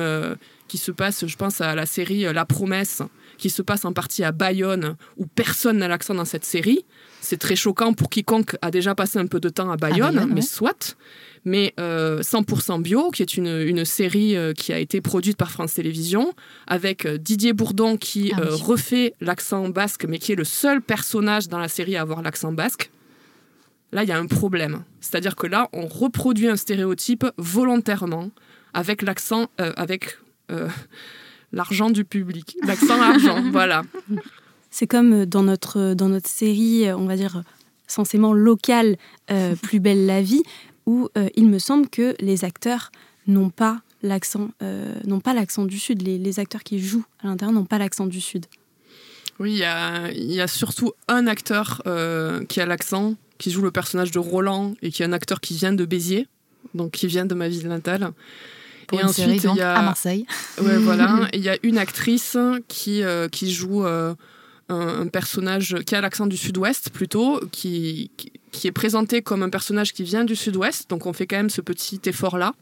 [0.67, 3.01] qui se passe, je pense à la série euh, La Promesse,
[3.37, 6.85] qui se passe en partie à Bayonne, où personne n'a l'accent dans cette série.
[7.21, 10.41] C'est très choquant pour quiconque a déjà passé un peu de temps à Bayonne, mais
[10.41, 10.95] soit.
[11.45, 15.75] Mais 100% euh, Bio, qui est une, série euh, qui a été produite par France
[15.75, 16.33] Télévisions,
[16.67, 21.59] avec Didier Bourdon qui ah refait l'accent basque, mais qui est le seul personnage dans
[21.59, 22.91] la série à avoir l'accent basque.
[23.93, 24.83] Là, il y a un problème.
[24.99, 28.29] C'est-à-dire que là, on reproduit un stéréotype volontairement
[28.73, 30.17] avec l'accent, avec
[30.51, 30.69] euh,
[31.51, 33.83] l'argent du public, l'accent argent, voilà.
[34.69, 37.43] C'est comme euh, dans notre, dans notre série, euh, on va dire,
[37.87, 38.97] censément locale,
[39.61, 40.43] Plus belle la vie,
[40.85, 42.91] où il me semble que les acteurs
[43.27, 44.51] n'ont pas l'accent
[45.03, 46.01] n'ont pas l'accent du Sud.
[46.01, 48.45] Les, acteurs qui jouent à l'intérieur n'ont pas l'accent du Sud.
[49.39, 51.81] Oui, il y a, y a, surtout un acteur
[52.47, 55.55] qui a l'accent, qui joue le personnage de Roland et qui est un acteur qui
[55.55, 56.27] vient de Béziers,
[56.73, 58.13] donc qui vient de ma ville natale
[58.93, 59.75] et ensuite, il y a...
[59.75, 60.25] à Marseille.
[60.61, 61.27] Ouais, voilà.
[61.33, 62.37] Il y a une actrice
[62.67, 64.15] qui, euh, qui joue euh,
[64.69, 68.11] un, personnage qui a l'accent du sud-ouest plutôt, qui,
[68.51, 70.89] qui, est présenté comme un personnage qui vient du sud-ouest.
[70.89, 72.53] Donc on fait quand même ce petit effort-là.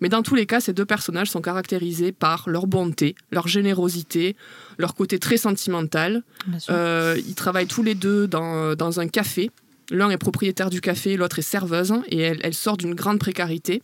[0.00, 4.34] Mais dans tous les cas, ces deux personnages sont caractérisés par leur bonté, leur générosité,
[4.78, 6.22] leur côté très sentimental.
[6.70, 9.50] Euh, ils travaillent tous les deux dans, dans un café.
[9.90, 13.82] L'un est propriétaire du café, l'autre est serveuse, et elle, elle sort d'une grande précarité.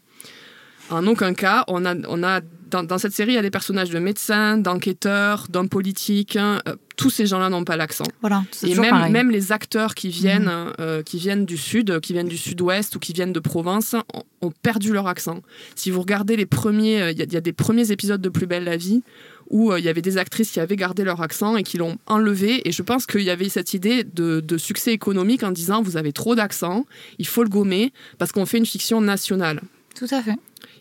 [0.91, 2.41] En aucun cas, on a, on a
[2.71, 6.37] dans, cette série, il y a des personnages de médecins, d'enquêteurs, d'hommes politiques.
[6.37, 6.61] Hein.
[6.69, 8.05] Euh, tous ces gens-là n'ont pas l'accent.
[8.21, 10.73] Voilà, et même, même les acteurs qui viennent, mhm.
[10.81, 13.95] euh, qui viennent du sud, qui viennent du sud-ouest ou qui viennent de Provence,
[14.41, 15.43] ont, perdu leur accent.
[15.75, 18.65] Si vous regardez les premiers, euh, il y, a des premiers épisodes de Plus belle
[18.65, 19.03] la vie
[19.49, 22.67] où il y avait des actrices qui avaient gardé leur accent et qui l'ont enlevé.
[22.69, 25.97] Et je pense qu'il y avait cette idée de, de, succès économique en disant vous
[25.97, 26.85] avez trop d'accent,
[27.19, 29.61] il faut le gommer parce qu'on fait une fiction nationale.
[29.95, 30.35] Tout à fait.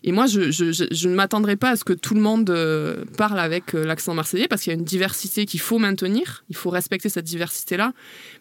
[0.08, 3.74] Et moi, je, ne m'attendrai pas à ce que tout le monde euh, parle avec
[3.74, 6.44] euh, l'accent marseillais, parce qu'il y a une diversité qu'il faut maintenir.
[6.48, 7.92] Il faut respecter cette diversité-là.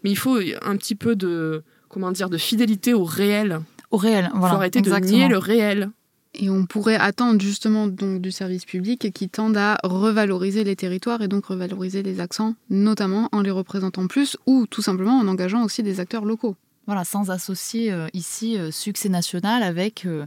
[0.03, 3.61] Mais il faut un petit peu de, comment dire, de fidélité au réel.
[3.89, 4.47] Au réel, voilà.
[4.47, 5.89] Il faut arrêter de nier le réel.
[6.35, 11.21] Et on pourrait attendre justement donc du service public qui tende à revaloriser les territoires
[11.23, 15.63] et donc revaloriser les accents, notamment en les représentant plus ou tout simplement en engageant
[15.63, 16.55] aussi des acteurs locaux.
[16.85, 20.25] Voilà, sans associer euh, ici euh, succès national avec euh,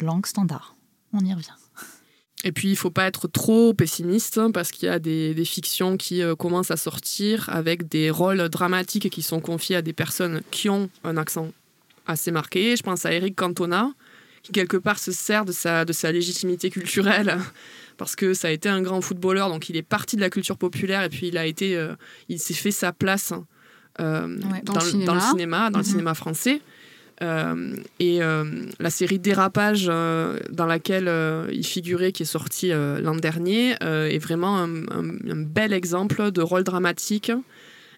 [0.00, 0.74] langue standard.
[1.12, 1.48] On y revient.
[2.44, 5.44] Et puis, il ne faut pas être trop pessimiste hein, parce qu'il y a des,
[5.44, 10.42] fictions qui commencent à sortir avec des rôles dramatiques qui sont confiés à des personnes
[10.50, 11.48] qui ont un accent
[12.06, 12.76] assez marqué.
[12.76, 13.90] Je pense à Eric Cantona,
[14.42, 17.38] qui quelque part se sert de sa, légitimité culturelle
[17.96, 20.58] parce que ça a été un grand footballeur, donc il est parti de la culture
[20.58, 21.96] populaire et puis il
[22.28, 23.32] il s'est fait sa place
[24.00, 25.70] euh, dans, le cinéma.
[25.70, 25.90] dans le mhm.
[25.90, 26.60] cinéma français.
[27.22, 28.44] Euh, et euh,
[28.78, 31.10] la série Dérapage, dans laquelle
[31.52, 37.32] il figurait, qui est sortie l'an dernier, est vraiment un, bel exemple de rôle dramatique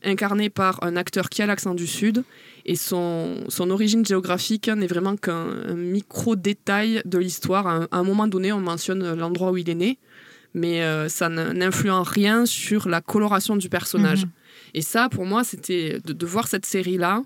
[0.05, 2.23] incarné par un acteur qui a l'accent du Sud.
[2.65, 7.66] Et son, son origine géographique n'est vraiment qu'un micro-détail de l'histoire.
[7.66, 9.99] À, un moment donné, on mentionne l'endroit où il est né,
[10.55, 14.27] mais ça n'influe en rien sur la coloration du personnage.
[14.27, 14.31] Mhm.
[14.74, 17.23] Et ça, pour moi, c'était de, voir cette série-là.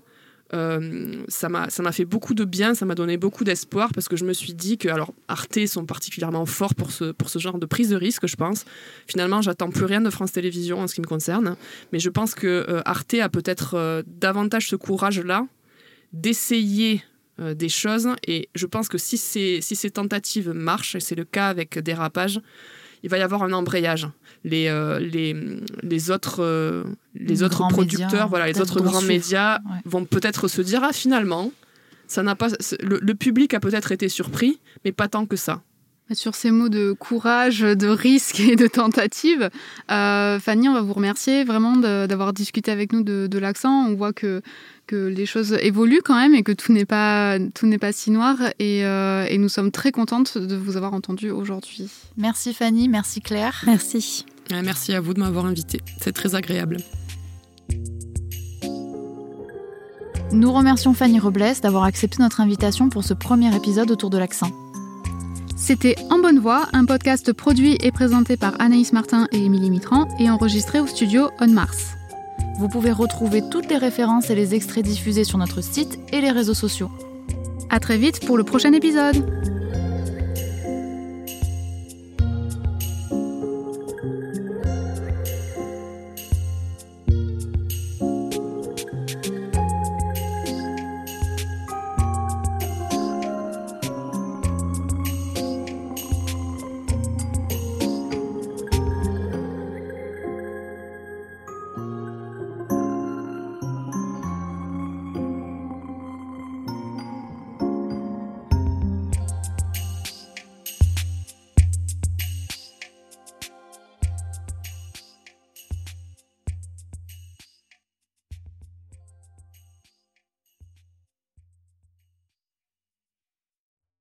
[0.53, 4.23] Euh, ça m'a fait beaucoup de bien, ça m'a donné beaucoup d'espoir parce que je
[4.23, 7.65] me suis dit que alors Arte sont particulièrement forts pour ce, pour ce genre de
[7.65, 8.65] prise de risque, je pense.
[9.07, 11.55] Finalement, j'attends plus rien de France Télévisions en ce qui me concerne,
[11.91, 15.47] mais je pense que euh, Arte a peut-être euh, davantage ce courage-là
[16.11, 17.03] d'essayer
[17.39, 21.23] des choses et je pense que si ces, si ces tentatives marchent, et c'est le
[21.23, 22.39] cas avec Dérapage,
[23.03, 24.07] il va y avoir un embrayage.
[24.45, 25.35] Les, euh, les,
[25.83, 30.81] les autres, euh, les autres producteurs, voilà, les autres grands médias vont peut-être se dire
[30.83, 31.51] ah finalement,
[32.07, 32.47] ça n'a pas,
[32.81, 35.61] le, public a peut-être été surpris, mais pas tant que ça.
[36.11, 39.49] Sur ces mots de courage, de risque et de tentative,
[39.89, 43.87] euh, Fanny, on va vous remercier vraiment d'avoir discuté avec nous de, de l'accent.
[43.87, 44.41] On voit que
[44.87, 48.11] que les choses évoluent quand même et que tout n'est pas, tout n'est pas si
[48.11, 48.37] noir.
[48.59, 51.89] Et, euh, et, nous sommes très contentes de vous avoir entendu aujourd'hui.
[52.17, 53.63] Merci Fanny, merci Claire.
[53.65, 54.25] Merci.
[54.51, 55.81] Merci à vous de m'avoir invité.
[56.01, 56.77] C'est très agréable.
[60.31, 64.51] Nous remercions Fanny Robles d'avoir accepté notre invitation pour ce premier épisode autour de l'accent.
[65.63, 70.09] C'était En Bonne Voix, un podcast produit et présenté par Anaïs Martin et Émilie Mitran
[70.19, 71.93] et enregistré au studio On Mars.
[72.57, 76.31] Vous pouvez retrouver toutes les références et les extraits diffusés sur notre site et les
[76.31, 76.91] réseaux sociaux.
[77.69, 79.25] À très vite pour le prochain épisode.